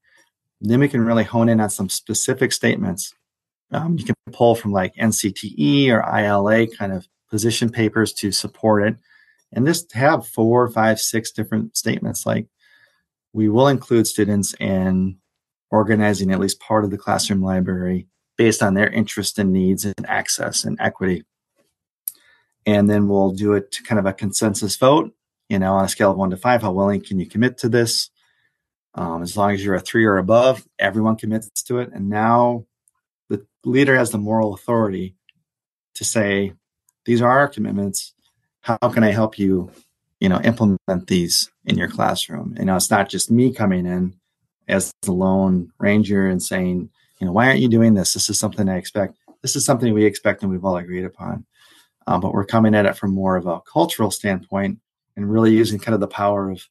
then 0.61 0.81
we 0.81 0.89
can 0.89 1.05
really 1.05 1.25
hone 1.25 1.49
in 1.49 1.61
on 1.61 1.69
some 1.69 1.89
specific 1.89 2.53
statements 2.53 3.15
um, 3.73 3.99
you 3.99 4.05
can 4.05 4.15
pull 4.33 4.55
from 4.55 4.73
like 4.73 4.95
ncte 4.97 5.89
or 5.91 6.01
ila 6.19 6.67
kind 6.67 6.93
of 6.93 7.07
position 7.31 7.69
papers 7.71 8.13
to 8.13 8.33
support 8.33 8.83
it 8.83 8.97
and 9.53 9.67
just 9.67 9.93
have 9.93 10.27
four 10.27 10.69
five 10.71 11.01
six 11.01 11.31
different 11.31 11.77
statements 11.77 12.27
like 12.27 12.47
we 13.33 13.49
will 13.49 13.69
include 13.69 14.07
students 14.07 14.55
in 14.61 15.17
organizing 15.71 16.33
at 16.33 16.41
least 16.41 16.61
part 16.61 16.85
of 16.85 16.91
the 16.91 16.99
classroom 16.99 17.43
library 17.43 18.07
based 18.37 18.63
on 18.63 18.75
their 18.75 18.89
interest 18.89 19.39
and 19.39 19.53
needs 19.53 19.85
and 19.85 20.07
access 20.07 20.65
and 20.65 20.79
equity. 20.81 21.25
And 22.65 22.89
then 22.89 23.09
we'll 23.09 23.33
do 23.33 23.55
it 23.55 23.71
to 23.73 23.83
kind 23.83 23.99
of 23.99 24.07
a 24.07 24.13
consensus 24.13 24.77
vote, 24.77 25.13
you 25.49 25.59
know, 25.59 25.75
on 25.75 25.85
a 25.85 25.89
scale 25.89 26.11
of 26.11 26.17
one 26.17 26.31
to 26.31 26.37
five. 26.37 26.63
How 26.63 26.73
willing 26.73 27.01
can 27.01 27.19
you 27.19 27.27
commit 27.27 27.59
to 27.59 27.69
this? 27.69 28.11
Um, 28.95 29.23
as 29.23 29.37
long 29.37 29.53
as 29.53 29.65
you're 29.65 29.75
a 29.75 29.81
three 29.81 30.05
or 30.05 30.17
above, 30.17 30.67
everyone 30.79 31.17
commits 31.17 31.49
to 31.65 31.79
it. 31.79 31.91
And 31.93 32.09
now 32.09 32.67
the 33.29 33.47
leader 33.65 33.97
has 33.97 34.11
the 34.11 34.19
moral 34.19 34.55
authority 34.55 35.17
to 35.95 36.05
say, 36.05 36.55
these 37.09 37.23
are 37.23 37.31
our 37.31 37.49
commitments. 37.49 38.13
How 38.61 38.77
can 38.77 39.03
I 39.03 39.13
help 39.13 39.39
you, 39.39 39.71
you 40.21 40.29
know, 40.29 40.43
implement 40.43 41.07
these 41.07 41.51
in 41.65 41.79
your 41.79 41.89
classroom? 41.89 42.55
You 42.59 42.67
know, 42.67 42.77
it's 42.77 42.91
not 42.91 43.09
just 43.09 43.31
me 43.31 43.51
coming 43.51 43.87
in 43.87 44.15
as 44.69 44.93
the 45.01 45.13
lone 45.13 45.73
ranger 45.79 46.27
and 46.27 46.43
saying, 46.43 46.91
you 47.19 47.27
know, 47.27 47.33
why 47.33 47.47
aren't 47.47 47.61
you 47.61 47.69
doing 47.69 47.95
this? 47.95 48.13
This 48.13 48.29
is 48.29 48.39
something 48.39 48.69
I 48.69 48.77
expect. 48.77 49.17
This 49.41 49.57
is 49.57 49.65
something 49.65 49.95
we 49.95 50.05
expect 50.05 50.43
and 50.43 50.53
we've 50.53 50.67
all 50.67 50.77
agreed 50.77 51.07
upon. 51.07 51.47
Um, 52.07 52.21
but 52.21 52.35
we're 52.35 52.45
coming 52.45 52.75
at 52.75 52.85
it 52.85 52.99
from 52.99 53.15
more 53.15 53.37
of 53.37 53.47
a 53.47 53.63
cultural 53.63 54.11
standpoint 54.11 54.79
and 55.17 55.33
really 55.33 55.53
using 55.53 55.79
kind 55.79 55.95
of 55.95 56.01
the 56.01 56.09
power 56.09 56.51
of 56.51 56.69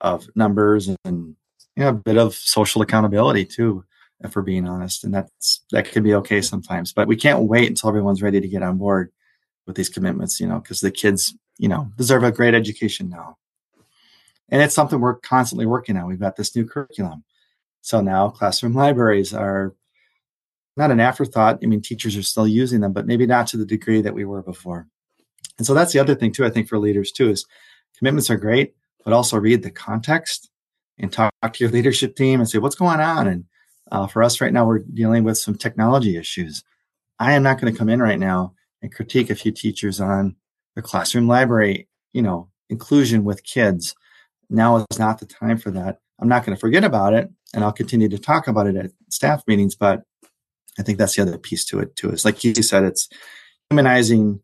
of 0.00 0.28
numbers 0.34 0.88
and 0.88 0.98
you 1.04 1.82
know 1.82 1.88
a 1.88 1.92
bit 1.92 2.18
of 2.18 2.34
social 2.34 2.82
accountability 2.82 3.46
too 3.46 3.82
if 4.20 4.36
we're 4.36 4.42
being 4.42 4.68
honest 4.68 5.04
and 5.04 5.14
that's 5.14 5.64
that 5.72 5.90
could 5.90 6.04
be 6.04 6.12
okay 6.12 6.42
sometimes 6.42 6.92
but 6.92 7.08
we 7.08 7.16
can't 7.16 7.44
wait 7.44 7.66
until 7.66 7.88
everyone's 7.88 8.20
ready 8.20 8.38
to 8.38 8.46
get 8.46 8.62
on 8.62 8.76
board 8.76 9.10
with 9.66 9.76
these 9.76 9.88
commitments 9.88 10.40
you 10.40 10.46
know 10.46 10.58
because 10.58 10.80
the 10.80 10.90
kids 10.90 11.34
you 11.58 11.68
know 11.68 11.90
deserve 11.96 12.24
a 12.24 12.32
great 12.32 12.54
education 12.54 13.08
now. 13.08 13.36
And 14.48 14.62
it's 14.62 14.74
something 14.74 15.00
we're 15.00 15.16
constantly 15.16 15.66
working 15.66 15.96
on. 15.96 16.06
We've 16.06 16.20
got 16.20 16.36
this 16.36 16.54
new 16.54 16.64
curriculum. 16.64 17.24
So 17.80 18.00
now 18.00 18.28
classroom 18.28 18.74
libraries 18.74 19.34
are 19.34 19.74
not 20.76 20.92
an 20.92 21.00
afterthought. 21.00 21.58
I 21.62 21.66
mean 21.66 21.82
teachers 21.82 22.16
are 22.16 22.22
still 22.22 22.46
using 22.46 22.80
them 22.80 22.92
but 22.92 23.06
maybe 23.06 23.26
not 23.26 23.46
to 23.48 23.56
the 23.56 23.66
degree 23.66 24.02
that 24.02 24.14
we 24.14 24.24
were 24.24 24.42
before. 24.42 24.86
And 25.58 25.66
so 25.66 25.74
that's 25.74 25.92
the 25.92 25.98
other 25.98 26.14
thing 26.14 26.32
too 26.32 26.44
i 26.44 26.50
think 26.50 26.68
for 26.68 26.78
leaders 26.78 27.10
too 27.10 27.30
is 27.30 27.46
commitments 27.96 28.30
are 28.30 28.36
great 28.36 28.74
but 29.04 29.12
also 29.12 29.38
read 29.38 29.62
the 29.62 29.70
context 29.70 30.50
and 30.98 31.12
talk 31.12 31.32
to 31.52 31.64
your 31.64 31.70
leadership 31.70 32.16
team 32.16 32.40
and 32.40 32.48
say 32.48 32.58
what's 32.58 32.74
going 32.74 33.00
on? 33.00 33.28
And 33.28 33.44
uh, 33.92 34.06
for 34.06 34.22
us 34.22 34.40
right 34.40 34.52
now, 34.52 34.66
we're 34.66 34.80
dealing 34.80 35.24
with 35.24 35.38
some 35.38 35.54
technology 35.54 36.16
issues. 36.16 36.64
I 37.18 37.32
am 37.32 37.42
not 37.42 37.60
going 37.60 37.72
to 37.72 37.78
come 37.78 37.88
in 37.88 38.02
right 38.02 38.18
now 38.18 38.54
and 38.86 38.94
critique 38.94 39.30
a 39.30 39.34
few 39.34 39.50
teachers 39.50 40.00
on 40.00 40.36
the 40.76 40.82
classroom 40.82 41.26
library, 41.26 41.88
you 42.12 42.22
know, 42.22 42.48
inclusion 42.70 43.24
with 43.24 43.42
kids. 43.42 43.96
Now 44.48 44.76
is 44.76 44.98
not 44.98 45.18
the 45.18 45.26
time 45.26 45.58
for 45.58 45.72
that. 45.72 45.98
I'm 46.20 46.28
not 46.28 46.46
going 46.46 46.56
to 46.56 46.60
forget 46.60 46.84
about 46.84 47.12
it 47.12 47.28
and 47.52 47.64
I'll 47.64 47.72
continue 47.72 48.08
to 48.08 48.18
talk 48.18 48.46
about 48.46 48.68
it 48.68 48.76
at 48.76 48.92
staff 49.10 49.42
meetings, 49.48 49.74
but 49.74 50.02
I 50.78 50.84
think 50.84 50.98
that's 50.98 51.16
the 51.16 51.22
other 51.22 51.36
piece 51.36 51.64
to 51.66 51.80
it 51.80 51.96
too. 51.96 52.10
Is 52.10 52.24
like 52.24 52.44
you 52.44 52.54
said, 52.54 52.84
it's 52.84 53.08
humanizing 53.70 54.40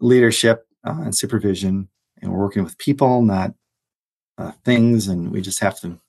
leadership 0.00 0.66
uh, 0.86 1.02
and 1.02 1.14
supervision, 1.14 1.88
and 2.22 2.32
we're 2.32 2.38
working 2.38 2.64
with 2.64 2.78
people, 2.78 3.20
not 3.20 3.52
uh, 4.38 4.52
things, 4.64 5.06
and 5.06 5.30
we 5.32 5.42
just 5.42 5.60
have 5.60 5.78
to 5.80 6.00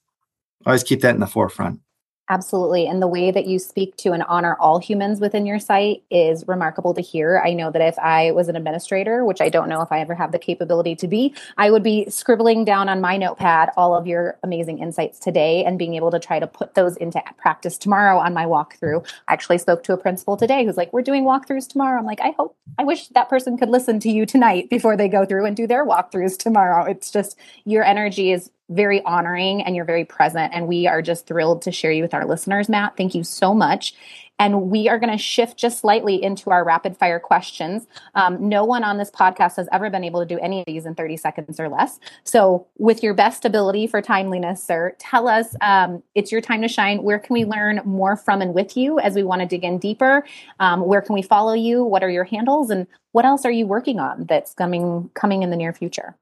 always 0.66 0.84
keep 0.84 1.02
that 1.02 1.16
in 1.16 1.20
the 1.20 1.28
forefront. 1.28 1.82
Absolutely. 2.30 2.88
And 2.88 3.02
the 3.02 3.08
way 3.08 3.32
that 3.32 3.48
you 3.48 3.60
speak 3.60 3.98
to 3.98 4.14
and 4.14 4.24
honor 4.24 4.56
all 4.58 4.80
humans 4.80 5.20
within 5.20 5.46
your 5.46 5.60
site 5.60 6.04
is 6.10 6.48
remarkable 6.48 6.94
to 6.94 7.02
hear. 7.02 7.42
I 7.46 7.52
know 7.52 7.70
that 7.70 7.82
if 7.82 8.00
I 8.00 8.32
was 8.32 8.48
an 8.48 8.56
administrator, 8.56 9.26
which 9.26 9.42
I 9.42 9.50
don't 9.50 9.68
know 9.68 9.82
if 9.82 9.92
I 9.92 10.00
ever 10.00 10.16
have 10.16 10.32
the 10.32 10.40
capability 10.40 10.96
to 10.96 11.08
be, 11.08 11.36
I 11.58 11.70
would 11.70 11.84
be 11.84 12.10
scribbling 12.10 12.64
down 12.64 12.88
on 12.88 13.02
my 13.02 13.18
notepad 13.18 13.72
all 13.76 13.94
of 13.94 14.08
your 14.08 14.40
amazing 14.42 14.80
insights 14.80 15.20
today 15.20 15.66
and 15.66 15.78
being 15.78 15.96
able 15.96 16.12
to 16.12 16.20
try 16.20 16.40
to 16.40 16.48
put 16.48 16.76
those 16.76 16.96
into 16.96 17.22
practice 17.38 17.78
tomorrow 17.78 18.18
on 18.20 18.34
my 18.34 18.46
walkthrough. 18.46 19.06
I 19.28 19.34
actually 19.34 19.58
spoke 19.58 19.84
to 19.84 19.94
a 19.94 19.98
principal 19.98 20.38
today 20.38 20.64
who's 20.64 20.78
like, 20.78 20.94
We're 20.94 21.02
doing 21.02 21.26
walkthroughs 21.26 21.68
tomorrow. 21.68 22.00
I'm 22.00 22.06
like, 22.06 22.22
I 22.22 22.34
hope, 22.38 22.56
I 22.80 22.86
wish 22.86 23.10
that 23.10 23.30
person 23.30 23.58
could 23.58 23.70
listen 23.70 24.00
to 24.00 24.10
you 24.10 24.26
tonight 24.26 24.70
before 24.70 24.96
they 24.96 25.10
go 25.10 25.26
through 25.26 25.46
and 25.46 25.58
do 25.58 25.68
their 25.68 25.86
walkthroughs 25.86 26.38
tomorrow. 26.38 26.86
It's 26.86 27.12
just 27.12 27.38
your 27.66 27.84
energy 27.84 28.32
is 28.32 28.50
very 28.70 29.04
honoring 29.04 29.62
and 29.62 29.76
you're 29.76 29.86
very 29.86 30.06
present. 30.06 30.54
And 30.54 30.68
we 30.68 30.88
are 30.88 31.02
just 31.02 31.28
thrilled 31.28 31.62
to 31.64 31.72
share 31.72 31.92
you 31.92 32.02
with 32.02 32.14
our 32.14 32.26
listeners, 32.26 32.70
Matt. 32.70 32.98
Thank 32.98 33.14
you 33.16 33.24
so 33.24 33.54
much. 33.54 33.94
And 34.40 34.64
we 34.64 34.90
are 34.90 34.98
going 34.98 35.12
to 35.12 35.18
shift 35.18 35.58
just 35.58 35.80
slightly 35.80 36.22
into 36.22 36.50
our 36.50 36.66
rapid 36.66 36.98
fire 36.98 37.20
questions. 37.20 37.86
Um, 38.16 38.50
no 38.50 38.66
one 38.66 38.84
on 38.84 38.98
this 38.98 39.12
podcast 39.12 39.58
has 39.58 39.70
ever 39.72 39.92
been 39.92 40.04
able 40.04 40.22
to 40.22 40.26
do 40.26 40.40
any 40.40 40.60
of 40.60 40.66
these 40.66 40.86
in 40.86 40.96
30 40.96 41.18
seconds 41.18 41.60
or 41.60 41.70
less. 41.70 42.00
So, 42.24 42.68
with 42.78 43.04
your 43.04 43.14
best 43.14 43.46
ability 43.46 43.88
for 43.88 44.02
timeliness, 44.02 44.64
sir, 44.64 44.96
tell 44.98 45.28
us 45.28 45.56
um, 45.62 46.02
it's 46.16 46.32
your 46.32 46.42
time 46.42 46.64
to 46.64 46.68
shine. 46.68 47.04
Where 47.04 47.20
can 47.20 47.36
we 47.36 47.46
learn 47.46 47.82
more 47.86 48.18
from 48.18 48.42
and 48.42 48.56
with 48.56 48.76
you 48.76 49.00
as 49.00 49.14
we 49.14 49.24
want 49.24 49.42
to 49.42 49.48
dig 49.48 49.64
in 49.64 49.78
deeper? 49.78 50.26
Um, 50.60 50.82
where 50.82 51.02
can 51.02 51.14
we 51.14 51.22
follow 51.22 51.54
you? 51.54 51.84
What 51.84 52.04
are 52.04 52.10
your 52.10 52.24
handles? 52.24 52.72
And 52.72 52.88
what 53.12 53.26
else 53.26 53.46
are 53.46 53.52
you 53.52 53.68
working 53.68 54.00
on 54.00 54.26
that's 54.26 54.56
coming 54.56 55.12
coming 55.14 55.44
in 55.44 55.52
the 55.52 55.58
near 55.58 55.74
future? 55.74 56.18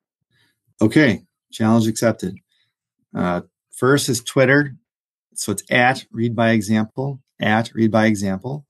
Okay, 0.82 1.24
Challenge 1.52 1.88
accepted. 1.88 2.38
Uh, 3.16 3.42
first 3.72 4.10
is 4.10 4.24
Twitter. 4.24 4.76
So 5.34 5.52
it's 5.52 5.64
at 5.72 6.06
read 6.12 6.36
by 6.36 6.52
example, 6.52 7.20
at 7.40 7.74
read 7.74 7.92
by 7.92 8.06
example. 8.06 8.66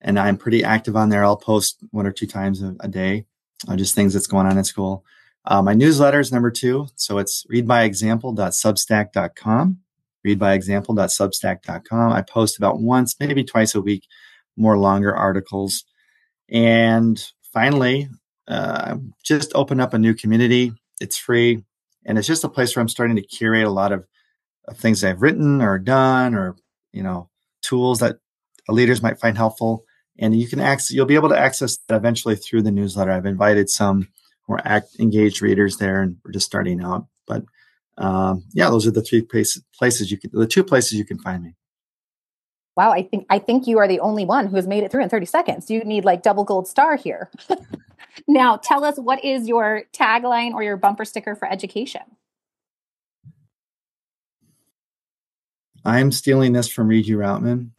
And 0.00 0.16
I'm 0.18 0.36
pretty 0.36 0.62
active 0.62 0.96
on 0.96 1.08
there. 1.08 1.24
I'll 1.24 1.36
post 1.36 1.78
one 1.90 2.06
or 2.06 2.12
two 2.12 2.26
times 2.26 2.62
a, 2.62 2.76
a 2.80 2.88
day, 2.88 3.24
uh, 3.66 3.76
just 3.76 3.94
things 3.94 4.12
that's 4.12 4.26
going 4.26 4.46
on 4.46 4.58
in 4.58 4.64
school. 4.64 5.04
Uh, 5.46 5.62
my 5.62 5.72
newsletter 5.74 6.20
is 6.20 6.32
number 6.32 6.50
two. 6.50 6.86
So 6.96 7.18
it's 7.18 7.46
readbyexample.substack.com, 7.52 9.78
readbyexample.substack.com. 10.26 12.12
I 12.12 12.22
post 12.22 12.56
about 12.58 12.80
once, 12.80 13.16
maybe 13.18 13.44
twice 13.44 13.74
a 13.74 13.80
week, 13.80 14.06
more 14.56 14.78
longer 14.78 15.16
articles. 15.16 15.84
And 16.48 17.20
finally, 17.52 18.08
uh, 18.46 18.96
just 19.22 19.52
open 19.54 19.80
up 19.80 19.94
a 19.94 19.98
new 19.98 20.12
community. 20.14 20.72
It's 21.00 21.16
free 21.16 21.64
and 22.04 22.18
it's 22.18 22.26
just 22.26 22.44
a 22.44 22.48
place 22.48 22.74
where 22.74 22.80
I'm 22.80 22.88
starting 22.88 23.16
to 23.16 23.22
curate 23.22 23.64
a 23.64 23.70
lot 23.70 23.92
of, 23.92 24.06
of 24.68 24.76
things 24.76 25.02
I've 25.02 25.22
written 25.22 25.60
or 25.60 25.78
done, 25.78 26.34
or 26.34 26.56
you 26.92 27.02
know, 27.02 27.28
tools 27.62 28.00
that 28.00 28.18
leaders 28.68 29.02
might 29.02 29.18
find 29.18 29.36
helpful. 29.36 29.84
And 30.18 30.38
you 30.38 30.46
can 30.46 30.60
access, 30.60 30.92
you'll 30.92 31.06
be 31.06 31.16
able 31.16 31.30
to 31.30 31.38
access 31.38 31.76
that 31.88 31.96
eventually 31.96 32.36
through 32.36 32.62
the 32.62 32.70
newsletter. 32.70 33.10
I've 33.10 33.26
invited 33.26 33.68
some 33.68 34.08
more 34.48 34.60
act, 34.64 34.96
engaged 35.00 35.42
readers 35.42 35.78
there, 35.78 36.02
and 36.02 36.16
we're 36.24 36.30
just 36.30 36.46
starting 36.46 36.80
out. 36.82 37.06
But 37.26 37.44
um, 37.98 38.44
yeah, 38.52 38.70
those 38.70 38.86
are 38.86 38.92
the 38.92 39.02
three 39.02 39.22
places 39.22 40.10
you 40.10 40.18
can, 40.18 40.30
the 40.32 40.46
two 40.46 40.64
places 40.64 40.94
you 40.94 41.04
can 41.04 41.18
find 41.18 41.42
me. 41.42 41.54
Wow, 42.76 42.90
I 42.90 43.02
think 43.02 43.26
I 43.30 43.38
think 43.38 43.66
you 43.68 43.78
are 43.78 43.86
the 43.86 44.00
only 44.00 44.24
one 44.24 44.48
who 44.48 44.56
has 44.56 44.66
made 44.66 44.82
it 44.82 44.90
through 44.90 45.02
in 45.02 45.08
30 45.08 45.26
seconds. 45.26 45.70
You 45.70 45.84
need 45.84 46.04
like 46.04 46.22
double 46.22 46.44
gold 46.44 46.66
star 46.66 46.96
here. 46.96 47.30
now, 48.26 48.56
tell 48.56 48.84
us 48.84 48.96
what 48.98 49.24
is 49.24 49.48
your 49.48 49.84
tagline 49.92 50.52
or 50.52 50.62
your 50.62 50.76
bumper 50.76 51.04
sticker 51.04 51.34
for 51.34 51.50
education? 51.50 52.02
I'm 55.84 56.12
stealing 56.12 56.52
this 56.52 56.68
from 56.68 56.88
Regie 56.88 57.12
Routman 57.12 57.70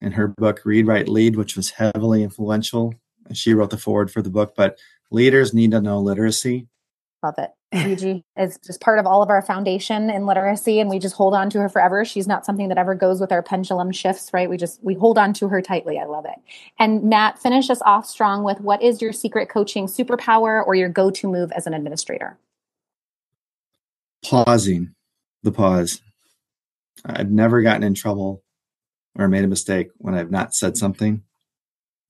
in 0.00 0.12
her 0.12 0.28
book 0.28 0.60
Read, 0.64 0.86
Write, 0.86 1.08
Lead, 1.08 1.36
which 1.36 1.56
was 1.56 1.70
heavily 1.70 2.22
influential. 2.22 2.94
She 3.32 3.54
wrote 3.54 3.70
the 3.70 3.78
foreword 3.78 4.12
for 4.12 4.22
the 4.22 4.30
book, 4.30 4.54
but 4.56 4.78
leaders 5.10 5.52
need 5.52 5.72
to 5.72 5.80
know 5.80 5.98
literacy. 5.98 6.68
Love 7.22 7.34
it. 7.38 7.50
Regie 7.74 8.24
is 8.38 8.58
just 8.64 8.80
part 8.80 8.98
of 8.98 9.06
all 9.06 9.22
of 9.22 9.30
our 9.30 9.42
foundation 9.42 10.10
in 10.10 10.26
literacy, 10.26 10.80
and 10.80 10.88
we 10.88 10.98
just 10.98 11.14
hold 11.14 11.34
on 11.34 11.50
to 11.50 11.60
her 11.60 11.68
forever. 11.68 12.04
She's 12.04 12.26
not 12.26 12.46
something 12.46 12.68
that 12.68 12.78
ever 12.78 12.94
goes 12.94 13.20
with 13.20 13.32
our 13.32 13.42
pendulum 13.42 13.90
shifts, 13.90 14.30
right? 14.32 14.48
We 14.48 14.56
just 14.56 14.82
we 14.82 14.94
hold 14.94 15.18
on 15.18 15.32
to 15.34 15.48
her 15.48 15.60
tightly. 15.60 15.98
I 15.98 16.04
love 16.04 16.24
it. 16.24 16.36
And 16.78 17.04
Matt, 17.04 17.38
finish 17.38 17.70
us 17.70 17.82
off 17.84 18.06
strong 18.06 18.44
with 18.44 18.60
what 18.60 18.82
is 18.82 19.02
your 19.02 19.12
secret 19.12 19.48
coaching 19.48 19.86
superpower 19.86 20.64
or 20.66 20.74
your 20.74 20.88
go-to 20.88 21.28
move 21.28 21.50
as 21.52 21.66
an 21.66 21.74
administrator? 21.74 22.38
Pausing, 24.24 24.94
the 25.42 25.52
pause. 25.52 26.00
I've 27.04 27.30
never 27.30 27.60
gotten 27.62 27.82
in 27.82 27.94
trouble 27.94 28.42
or 29.18 29.28
made 29.28 29.44
a 29.44 29.48
mistake 29.48 29.88
when 29.98 30.14
I've 30.14 30.30
not 30.30 30.54
said 30.54 30.76
something. 30.76 31.22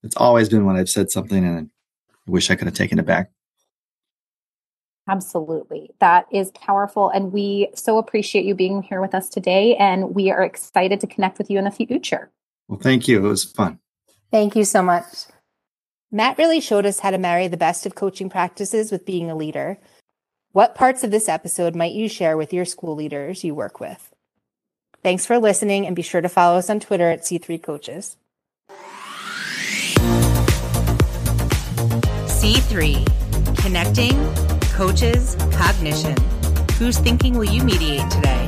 It's 0.03 0.16
always 0.16 0.48
been 0.48 0.64
when 0.66 0.77
I've 0.77 0.88
said 0.88 1.11
something 1.11 1.44
and 1.44 1.70
I 2.27 2.31
wish 2.31 2.50
I 2.50 2.55
could 2.55 2.66
have 2.66 2.77
taken 2.77 2.98
it 2.98 3.07
back. 3.07 3.31
Absolutely. 5.08 5.90
That 6.00 6.26
is 6.32 6.50
powerful. 6.52 7.10
And 7.10 7.32
we 7.32 7.68
so 7.74 7.98
appreciate 7.98 8.44
you 8.44 8.54
being 8.54 8.82
here 8.82 9.00
with 9.00 9.14
us 9.14 9.28
today. 9.28 9.76
And 9.76 10.14
we 10.14 10.30
are 10.30 10.42
excited 10.42 11.00
to 11.00 11.06
connect 11.06 11.38
with 11.38 11.50
you 11.50 11.58
in 11.58 11.64
the 11.64 11.70
future. 11.70 12.30
Well, 12.68 12.80
thank 12.80 13.06
you. 13.06 13.24
It 13.24 13.28
was 13.28 13.44
fun. 13.44 13.78
Thank 14.30 14.56
you 14.56 14.64
so 14.64 14.82
much. 14.82 15.04
Matt 16.10 16.38
really 16.38 16.60
showed 16.60 16.86
us 16.86 17.00
how 17.00 17.10
to 17.10 17.18
marry 17.18 17.48
the 17.48 17.56
best 17.56 17.87
of 17.87 17.94
coaching 17.94 18.31
practices 18.31 18.90
with 18.90 19.04
being 19.04 19.31
a 19.31 19.37
leader. 19.37 19.79
What 20.52 20.74
parts 20.74 21.04
of 21.04 21.10
this 21.10 21.29
episode 21.29 21.74
might 21.74 21.92
you 21.92 22.08
share 22.08 22.37
with 22.37 22.52
your 22.52 22.64
school 22.64 22.94
leaders 22.94 23.44
you 23.44 23.54
work 23.54 23.81
with? 23.81 24.14
Thanks 25.02 25.26
for 25.26 25.38
listening 25.38 25.87
and 25.87 25.94
be 25.94 26.02
sure 26.02 26.20
to 26.20 26.29
follow 26.29 26.56
us 26.56 26.70
on 26.70 26.81
Twitter 26.81 27.10
at 27.10 27.22
C3 27.22 27.62
Coaches. 27.62 28.16
C3 32.29 33.58
Connecting 33.58 34.43
Coaches 34.75 35.37
Cognition. 35.52 36.16
Whose 36.81 36.98
thinking 36.98 37.35
will 37.35 37.44
you 37.44 37.62
mediate 37.62 38.10
today? 38.10 38.43